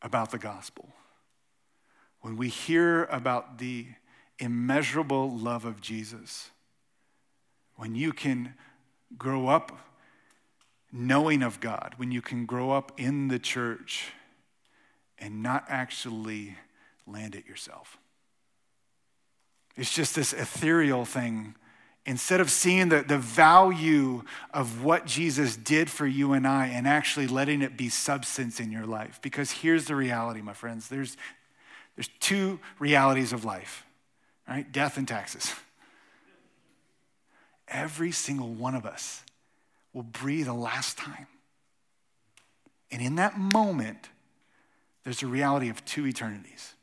about 0.00 0.30
the 0.30 0.38
gospel, 0.38 0.88
when 2.20 2.36
we 2.36 2.48
hear 2.48 3.06
about 3.06 3.58
the 3.58 3.86
immeasurable 4.38 5.36
love 5.36 5.64
of 5.64 5.80
Jesus, 5.80 6.50
when 7.78 7.94
you 7.94 8.12
can 8.12 8.54
grow 9.16 9.46
up 9.46 9.72
knowing 10.92 11.42
of 11.42 11.60
God, 11.60 11.94
when 11.96 12.10
you 12.10 12.20
can 12.20 12.44
grow 12.44 12.72
up 12.72 12.92
in 12.96 13.28
the 13.28 13.38
church 13.38 14.10
and 15.18 15.42
not 15.42 15.64
actually 15.68 16.56
land 17.06 17.36
it 17.36 17.46
yourself. 17.46 17.96
It's 19.76 19.94
just 19.94 20.16
this 20.16 20.32
ethereal 20.32 21.04
thing. 21.04 21.54
Instead 22.04 22.40
of 22.40 22.50
seeing 22.50 22.88
the, 22.88 23.02
the 23.02 23.18
value 23.18 24.24
of 24.52 24.82
what 24.82 25.06
Jesus 25.06 25.56
did 25.56 25.88
for 25.88 26.06
you 26.06 26.32
and 26.32 26.48
I 26.48 26.66
and 26.66 26.88
actually 26.88 27.28
letting 27.28 27.62
it 27.62 27.76
be 27.76 27.88
substance 27.88 28.58
in 28.58 28.72
your 28.72 28.86
life. 28.86 29.20
Because 29.22 29.52
here's 29.52 29.84
the 29.84 29.94
reality, 29.94 30.40
my 30.40 30.54
friends 30.54 30.88
there's, 30.88 31.16
there's 31.94 32.08
two 32.18 32.58
realities 32.80 33.32
of 33.32 33.44
life, 33.44 33.84
right? 34.48 34.70
Death 34.72 34.96
and 34.96 35.06
taxes. 35.06 35.54
Every 37.70 38.12
single 38.12 38.48
one 38.48 38.74
of 38.74 38.86
us 38.86 39.22
will 39.92 40.02
breathe 40.02 40.48
a 40.48 40.52
last 40.54 40.96
time. 40.96 41.26
And 42.90 43.02
in 43.02 43.16
that 43.16 43.38
moment, 43.38 44.08
there's 45.04 45.22
a 45.22 45.26
reality 45.26 45.68
of 45.68 45.84
two 45.84 46.06
eternities. 46.06 46.74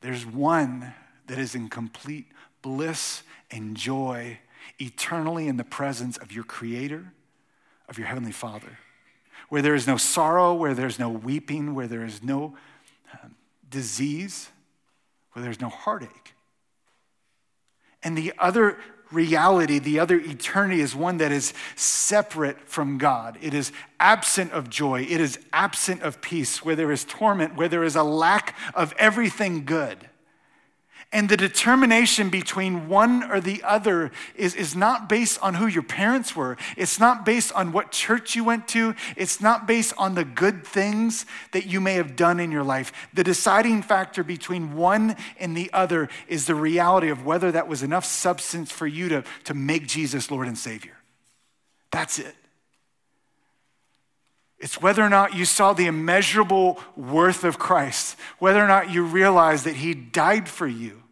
There's 0.00 0.24
one 0.24 0.94
that 1.26 1.38
is 1.38 1.54
in 1.54 1.68
complete 1.68 2.26
bliss 2.62 3.22
and 3.50 3.76
joy 3.76 4.38
eternally 4.78 5.48
in 5.48 5.56
the 5.56 5.64
presence 5.64 6.16
of 6.16 6.32
your 6.32 6.44
Creator, 6.44 7.12
of 7.88 7.98
your 7.98 8.06
Heavenly 8.06 8.32
Father, 8.32 8.78
where 9.48 9.62
there 9.62 9.74
is 9.74 9.86
no 9.86 9.96
sorrow, 9.96 10.54
where 10.54 10.74
there's 10.74 10.98
no 10.98 11.08
weeping, 11.08 11.74
where 11.74 11.86
there 11.86 12.04
is 12.04 12.22
no 12.22 12.56
um, 13.12 13.34
disease, 13.68 14.50
where 15.32 15.42
there's 15.42 15.60
no 15.60 15.68
heartache. 15.68 16.34
And 18.02 18.16
the 18.16 18.32
other 18.38 18.78
reality, 19.10 19.78
the 19.78 19.98
other 19.98 20.16
eternity, 20.16 20.80
is 20.80 20.94
one 20.94 21.18
that 21.18 21.32
is 21.32 21.52
separate 21.74 22.68
from 22.68 22.98
God. 22.98 23.38
It 23.40 23.54
is 23.54 23.72
absent 24.00 24.52
of 24.52 24.68
joy. 24.68 25.02
It 25.02 25.20
is 25.20 25.38
absent 25.52 26.02
of 26.02 26.20
peace, 26.20 26.64
where 26.64 26.76
there 26.76 26.92
is 26.92 27.04
torment, 27.04 27.56
where 27.56 27.68
there 27.68 27.84
is 27.84 27.96
a 27.96 28.02
lack 28.02 28.56
of 28.74 28.92
everything 28.98 29.64
good. 29.64 30.08
And 31.16 31.30
the 31.30 31.36
determination 31.38 32.28
between 32.28 32.90
one 32.90 33.22
or 33.22 33.40
the 33.40 33.62
other 33.62 34.10
is, 34.34 34.54
is 34.54 34.76
not 34.76 35.08
based 35.08 35.40
on 35.40 35.54
who 35.54 35.66
your 35.66 35.82
parents 35.82 36.36
were. 36.36 36.58
It's 36.76 37.00
not 37.00 37.24
based 37.24 37.52
on 37.52 37.72
what 37.72 37.90
church 37.90 38.36
you 38.36 38.44
went 38.44 38.68
to. 38.68 38.94
It's 39.16 39.40
not 39.40 39.66
based 39.66 39.94
on 39.96 40.14
the 40.14 40.26
good 40.26 40.66
things 40.66 41.24
that 41.52 41.64
you 41.64 41.80
may 41.80 41.94
have 41.94 42.16
done 42.16 42.38
in 42.38 42.52
your 42.52 42.62
life. 42.62 42.92
The 43.14 43.24
deciding 43.24 43.80
factor 43.80 44.22
between 44.22 44.74
one 44.76 45.16
and 45.40 45.56
the 45.56 45.70
other 45.72 46.10
is 46.28 46.44
the 46.44 46.54
reality 46.54 47.08
of 47.08 47.24
whether 47.24 47.50
that 47.50 47.66
was 47.66 47.82
enough 47.82 48.04
substance 48.04 48.70
for 48.70 48.86
you 48.86 49.08
to, 49.08 49.24
to 49.44 49.54
make 49.54 49.86
Jesus 49.86 50.30
Lord 50.30 50.48
and 50.48 50.58
Savior. 50.58 50.98
That's 51.92 52.18
it. 52.18 52.34
It's 54.58 54.82
whether 54.82 55.02
or 55.02 55.08
not 55.08 55.34
you 55.34 55.46
saw 55.46 55.72
the 55.72 55.86
immeasurable 55.86 56.78
worth 56.94 57.42
of 57.42 57.58
Christ, 57.58 58.18
whether 58.38 58.62
or 58.62 58.68
not 58.68 58.90
you 58.90 59.02
realized 59.02 59.64
that 59.64 59.76
He 59.76 59.94
died 59.94 60.46
for 60.46 60.66
you. 60.66 61.04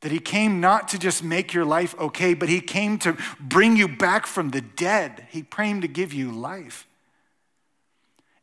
That 0.00 0.12
He 0.12 0.20
came 0.20 0.60
not 0.60 0.88
to 0.88 0.98
just 0.98 1.22
make 1.22 1.52
your 1.52 1.64
life 1.64 1.98
okay, 1.98 2.34
but 2.34 2.48
He 2.48 2.60
came 2.60 2.98
to 3.00 3.16
bring 3.40 3.76
you 3.76 3.88
back 3.88 4.26
from 4.26 4.50
the 4.50 4.60
dead. 4.60 5.26
He 5.30 5.42
came 5.42 5.80
to 5.80 5.88
give 5.88 6.12
you 6.12 6.30
life. 6.30 6.86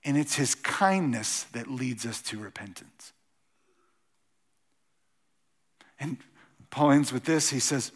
And 0.04 0.18
it's 0.18 0.36
His 0.36 0.56
kindness 0.56 1.44
that 1.54 1.70
leads 1.70 2.06
us 2.06 2.22
to 2.24 2.40
repentance. 2.40 3.14
And 6.00 6.18
Paul 6.70 6.92
ends 6.92 7.14
with 7.14 7.24
this. 7.24 7.50
He 7.50 7.60
says, 7.60 7.92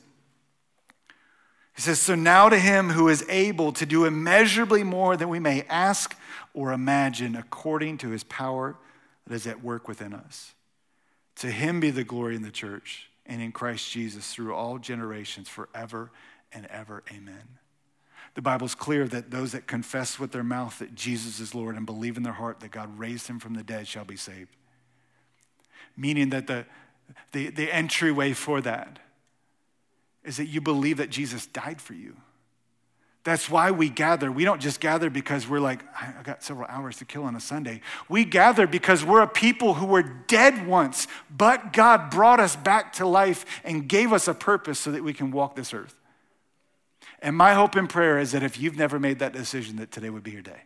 he 1.80 1.82
says, 1.82 2.00
So 2.00 2.16
now 2.16 2.50
to 2.50 2.60
him 2.60 2.90
who 2.90 3.08
is 3.08 3.26
able 3.30 3.72
to 3.74 3.86
do 3.86 4.06
immeasurably 4.06 4.84
more 4.84 5.16
than 5.16 5.30
we 5.30 5.40
may 5.40 5.64
ask 5.70 6.14
or 6.54 6.74
imagine, 6.74 7.36
according 7.36 8.00
to 8.00 8.10
his 8.10 8.24
power 8.26 8.76
that 9.26 9.34
is 9.34 9.48
at 9.48 9.64
work 9.64 9.88
within 9.88 10.14
us. 10.14 10.54
To 11.38 11.52
him 11.52 11.80
be 11.80 11.90
the 11.90 12.04
glory 12.04 12.36
in 12.36 12.42
the 12.42 12.52
church 12.52 13.09
and 13.30 13.42
in 13.42 13.52
Christ 13.52 13.90
Jesus 13.92 14.34
through 14.34 14.54
all 14.54 14.80
generations, 14.80 15.48
forever 15.48 16.12
and 16.52 16.66
ever. 16.66 17.04
Amen. 17.14 17.60
The 18.34 18.42
Bible's 18.42 18.76
clear 18.76 19.08
that 19.08 19.32
those 19.32 19.54
that 19.54 19.68
confess 19.68 20.20
with 20.20 20.32
their 20.32 20.44
mouth 20.44 20.80
that 20.80 20.96
Jesus 20.96 21.40
is 21.40 21.56
Lord 21.56 21.76
and 21.76 21.86
believe 21.86 22.18
in 22.18 22.24
their 22.24 22.34
heart 22.34 22.60
that 22.60 22.72
God 22.72 22.98
raised 22.98 23.28
him 23.28 23.40
from 23.40 23.54
the 23.54 23.64
dead 23.64 23.88
shall 23.88 24.04
be 24.04 24.16
saved. 24.18 24.56
Meaning 25.96 26.30
that 26.32 26.48
the, 26.48 26.66
the, 27.32 27.50
the 27.50 27.74
entryway 27.74 28.34
for 28.34 28.62
that 28.62 29.00
is 30.24 30.38
that 30.38 30.46
you 30.46 30.60
believe 30.60 30.98
that 30.98 31.10
Jesus 31.10 31.46
died 31.46 31.80
for 31.80 31.94
you. 31.94 32.18
That's 33.30 33.48
why 33.48 33.70
we 33.70 33.90
gather. 33.90 34.32
We 34.32 34.44
don't 34.44 34.60
just 34.60 34.80
gather 34.80 35.12
because 35.12 35.48
we're 35.48 35.60
like, 35.60 35.84
I 35.96 36.24
got 36.24 36.42
several 36.42 36.68
hours 36.68 36.98
to 36.98 37.06
kill 37.06 37.26
on 37.26 37.36
a 37.36 37.40
Sunday. 37.40 37.82
We 38.10 38.26
gather 38.26 38.66
because 38.66 39.06
we're 39.06 39.22
a 39.22 39.28
people 39.28 39.76
who 39.76 39.86
were 39.86 40.02
dead 40.02 40.66
once, 40.66 41.08
but 41.30 41.72
God 41.72 42.10
brought 42.10 42.40
us 42.40 42.56
back 42.56 42.94
to 42.94 43.06
life 43.06 43.46
and 43.64 43.88
gave 43.88 44.14
us 44.14 44.28
a 44.28 44.34
purpose 44.34 44.80
so 44.80 44.92
that 44.94 45.04
we 45.04 45.14
can 45.14 45.30
walk 45.30 45.56
this 45.56 45.76
earth. 45.76 45.94
And 47.22 47.36
my 47.36 47.54
hope 47.54 47.76
and 47.76 47.88
prayer 47.88 48.18
is 48.18 48.32
that 48.32 48.42
if 48.42 48.60
you've 48.60 48.78
never 48.78 48.98
made 48.98 49.20
that 49.20 49.34
decision, 49.34 49.76
that 49.76 49.92
today 49.92 50.10
would 50.10 50.24
be 50.24 50.32
your 50.32 50.42
day. 50.42 50.64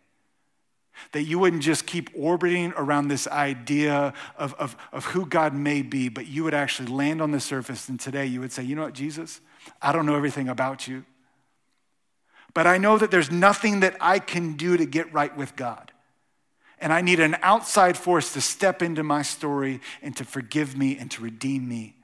That 1.12 1.24
you 1.24 1.40
wouldn't 1.40 1.64
just 1.64 1.86
keep 1.86 2.12
orbiting 2.16 2.72
around 2.78 3.10
this 3.10 3.28
idea 3.28 4.14
of, 4.38 4.54
of, 4.54 4.78
of 4.94 5.04
who 5.08 5.26
God 5.26 5.54
may 5.54 5.82
be, 5.82 6.08
but 6.08 6.28
you 6.28 6.46
would 6.46 6.54
actually 6.54 6.88
land 6.88 7.22
on 7.22 7.32
the 7.32 7.42
surface 7.42 7.90
and 7.90 8.00
today 8.00 8.26
you 8.26 8.40
would 8.40 8.54
say, 8.54 8.64
you 8.64 8.74
know 8.74 8.84
what, 8.84 8.94
Jesus? 8.94 9.42
I 9.82 9.92
don't 9.92 10.06
know 10.06 10.16
everything 10.16 10.48
about 10.48 10.88
you, 10.88 11.04
but 12.54 12.68
I 12.68 12.78
know 12.78 12.98
that 12.98 13.12
there's 13.12 13.32
nothing 13.32 13.80
that 13.80 13.96
I 14.00 14.20
can 14.20 14.54
do 14.54 14.78
to 14.78 14.86
get 14.86 15.12
right 15.14 15.36
with 15.36 15.56
God. 15.56 15.92
And 16.80 16.92
I 16.92 17.02
need 17.02 17.20
an 17.20 17.38
outside 17.42 17.98
force 17.98 18.34
to 18.34 18.42
step 18.42 18.82
into 18.82 19.04
my 19.04 19.22
story 19.22 19.80
and 20.02 20.16
to 20.18 20.26
forgive 20.26 20.78
me 20.78 20.98
and 20.98 21.10
to 21.12 21.22
redeem 21.22 21.68
me 21.68 21.96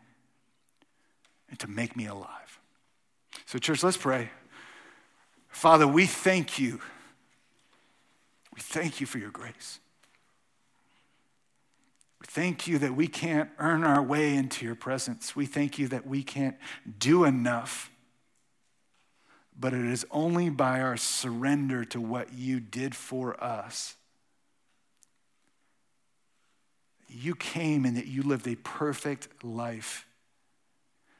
and 1.49 1.59
to 1.59 1.67
make 1.67 1.95
me 1.95 2.05
alive. 2.07 2.59
So, 3.45 3.59
church, 3.59 3.83
let's 3.83 3.97
pray. 3.97 4.29
Father, 5.49 5.87
we 5.87 6.05
thank 6.05 6.59
you. 6.59 6.79
We 8.53 8.61
thank 8.61 9.01
you 9.01 9.05
for 9.05 9.17
your 9.17 9.31
grace. 9.31 9.79
We 12.21 12.27
thank 12.27 12.67
you 12.67 12.77
that 12.79 12.95
we 12.95 13.07
can't 13.07 13.49
earn 13.57 13.83
our 13.83 14.01
way 14.01 14.35
into 14.35 14.65
your 14.65 14.75
presence. 14.75 15.35
We 15.35 15.45
thank 15.45 15.79
you 15.79 15.87
that 15.89 16.07
we 16.07 16.23
can't 16.23 16.55
do 16.97 17.23
enough. 17.23 17.91
But 19.59 19.73
it 19.73 19.85
is 19.85 20.05
only 20.09 20.49
by 20.49 20.79
our 20.81 20.95
surrender 20.95 21.83
to 21.85 21.99
what 21.99 22.33
you 22.33 22.59
did 22.59 22.95
for 22.95 23.41
us. 23.43 23.95
You 27.09 27.35
came 27.35 27.85
and 27.85 27.97
that 27.97 28.07
you 28.07 28.23
lived 28.23 28.47
a 28.47 28.55
perfect 28.55 29.43
life, 29.43 30.05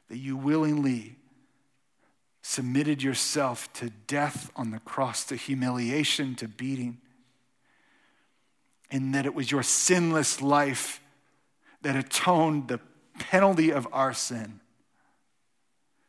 that 0.08 0.18
you 0.18 0.36
willingly 0.36 1.16
submitted 2.42 3.02
yourself 3.02 3.70
to 3.74 3.90
death 4.06 4.50
on 4.56 4.70
the 4.70 4.78
cross, 4.78 5.24
to 5.24 5.36
humiliation, 5.36 6.34
to 6.36 6.48
beating 6.48 6.98
and 8.90 9.14
that 9.14 9.26
it 9.26 9.34
was 9.34 9.50
your 9.50 9.62
sinless 9.62 10.42
life 10.42 11.00
that 11.82 11.96
atoned 11.96 12.68
the 12.68 12.80
penalty 13.18 13.70
of 13.70 13.86
our 13.92 14.12
sin. 14.12 14.60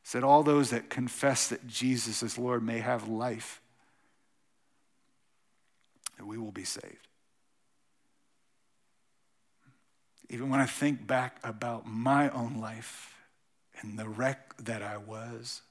So 0.03 0.19
that 0.19 0.25
all 0.25 0.43
those 0.43 0.71
that 0.71 0.89
confess 0.89 1.47
that 1.49 1.67
Jesus 1.67 2.23
is 2.23 2.37
Lord 2.37 2.63
may 2.63 2.79
have 2.79 3.07
life, 3.07 3.61
that 6.17 6.25
we 6.25 6.37
will 6.37 6.51
be 6.51 6.63
saved. 6.63 7.07
Even 10.29 10.49
when 10.49 10.59
I 10.59 10.65
think 10.65 11.05
back 11.05 11.37
about 11.43 11.85
my 11.85 12.29
own 12.29 12.59
life 12.59 13.13
and 13.81 13.99
the 13.99 14.07
wreck 14.07 14.55
that 14.57 14.81
I 14.81 14.97
was, 14.97 15.61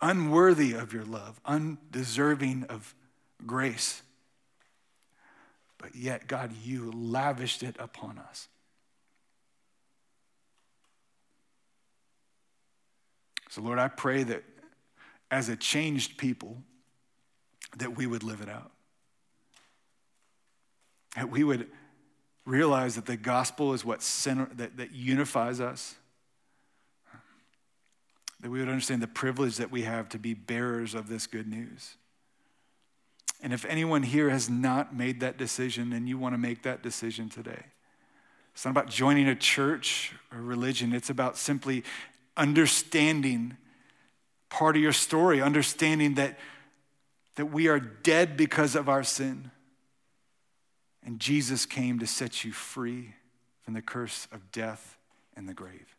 unworthy 0.00 0.72
of 0.72 0.92
your 0.92 1.04
love, 1.04 1.40
undeserving 1.44 2.64
of 2.68 2.94
grace. 3.46 4.02
But 5.76 5.94
yet, 5.94 6.26
God, 6.26 6.52
you 6.64 6.90
lavished 6.92 7.62
it 7.62 7.76
upon 7.78 8.18
us. 8.18 8.48
So, 13.48 13.62
Lord, 13.62 13.78
I 13.78 13.88
pray 13.88 14.22
that 14.24 14.44
as 15.30 15.48
a 15.48 15.56
changed 15.56 16.18
people, 16.18 16.56
that 17.76 17.96
we 17.96 18.06
would 18.06 18.22
live 18.22 18.40
it 18.40 18.48
out. 18.48 18.70
That 21.16 21.30
we 21.30 21.44
would 21.44 21.68
realize 22.44 22.94
that 22.94 23.06
the 23.06 23.16
gospel 23.16 23.74
is 23.74 23.84
what 23.84 24.02
center, 24.02 24.48
that, 24.54 24.76
that 24.78 24.92
unifies 24.92 25.60
us. 25.60 25.96
That 28.40 28.50
we 28.50 28.60
would 28.60 28.68
understand 28.68 29.02
the 29.02 29.08
privilege 29.08 29.56
that 29.56 29.70
we 29.70 29.82
have 29.82 30.08
to 30.10 30.18
be 30.18 30.32
bearers 30.34 30.94
of 30.94 31.08
this 31.08 31.26
good 31.26 31.48
news. 31.48 31.96
And 33.42 33.52
if 33.52 33.64
anyone 33.66 34.02
here 34.02 34.30
has 34.30 34.48
not 34.48 34.94
made 34.94 35.20
that 35.20 35.36
decision 35.36 35.92
and 35.92 36.08
you 36.08 36.18
want 36.18 36.34
to 36.34 36.38
make 36.38 36.62
that 36.62 36.82
decision 36.82 37.28
today, 37.28 37.64
it's 38.52 38.64
not 38.64 38.72
about 38.72 38.88
joining 38.88 39.28
a 39.28 39.36
church 39.36 40.12
or 40.32 40.40
religion, 40.40 40.92
it's 40.92 41.10
about 41.10 41.36
simply 41.36 41.84
understanding 42.38 43.56
part 44.48 44.76
of 44.76 44.82
your 44.82 44.92
story, 44.92 45.42
understanding 45.42 46.14
that, 46.14 46.38
that 47.34 47.46
we 47.46 47.68
are 47.68 47.78
dead 47.78 48.36
because 48.36 48.74
of 48.74 48.88
our 48.88 49.02
sin. 49.02 49.50
And 51.04 51.20
Jesus 51.20 51.66
came 51.66 51.98
to 51.98 52.06
set 52.06 52.44
you 52.44 52.52
free 52.52 53.14
from 53.62 53.74
the 53.74 53.82
curse 53.82 54.26
of 54.32 54.50
death 54.50 54.96
and 55.36 55.48
the 55.48 55.54
grave. 55.54 55.94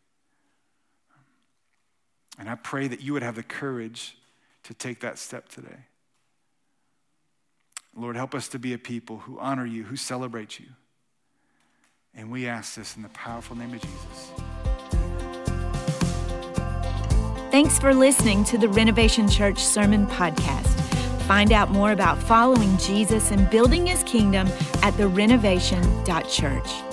And 2.38 2.48
I 2.48 2.54
pray 2.54 2.88
that 2.88 3.00
you 3.00 3.12
would 3.12 3.22
have 3.22 3.34
the 3.34 3.42
courage 3.42 4.16
to 4.64 4.74
take 4.74 5.00
that 5.00 5.18
step 5.18 5.48
today. 5.48 5.86
Lord, 7.94 8.16
help 8.16 8.34
us 8.34 8.48
to 8.48 8.58
be 8.58 8.72
a 8.72 8.78
people 8.78 9.18
who 9.18 9.38
honor 9.38 9.66
you, 9.66 9.84
who 9.84 9.96
celebrate 9.96 10.58
you. 10.58 10.66
And 12.14 12.30
we 12.30 12.46
ask 12.46 12.74
this 12.74 12.96
in 12.96 13.02
the 13.02 13.08
powerful 13.10 13.56
name 13.56 13.74
of 13.74 13.80
Jesus. 13.80 14.49
Thanks 17.50 17.80
for 17.80 17.92
listening 17.92 18.44
to 18.44 18.58
the 18.58 18.68
Renovation 18.68 19.28
Church 19.28 19.58
Sermon 19.58 20.06
Podcast. 20.06 20.68
Find 21.22 21.50
out 21.50 21.68
more 21.72 21.90
about 21.90 22.16
following 22.16 22.76
Jesus 22.78 23.32
and 23.32 23.50
building 23.50 23.86
his 23.86 24.04
kingdom 24.04 24.46
at 24.82 24.94
therenovation.church. 24.94 26.89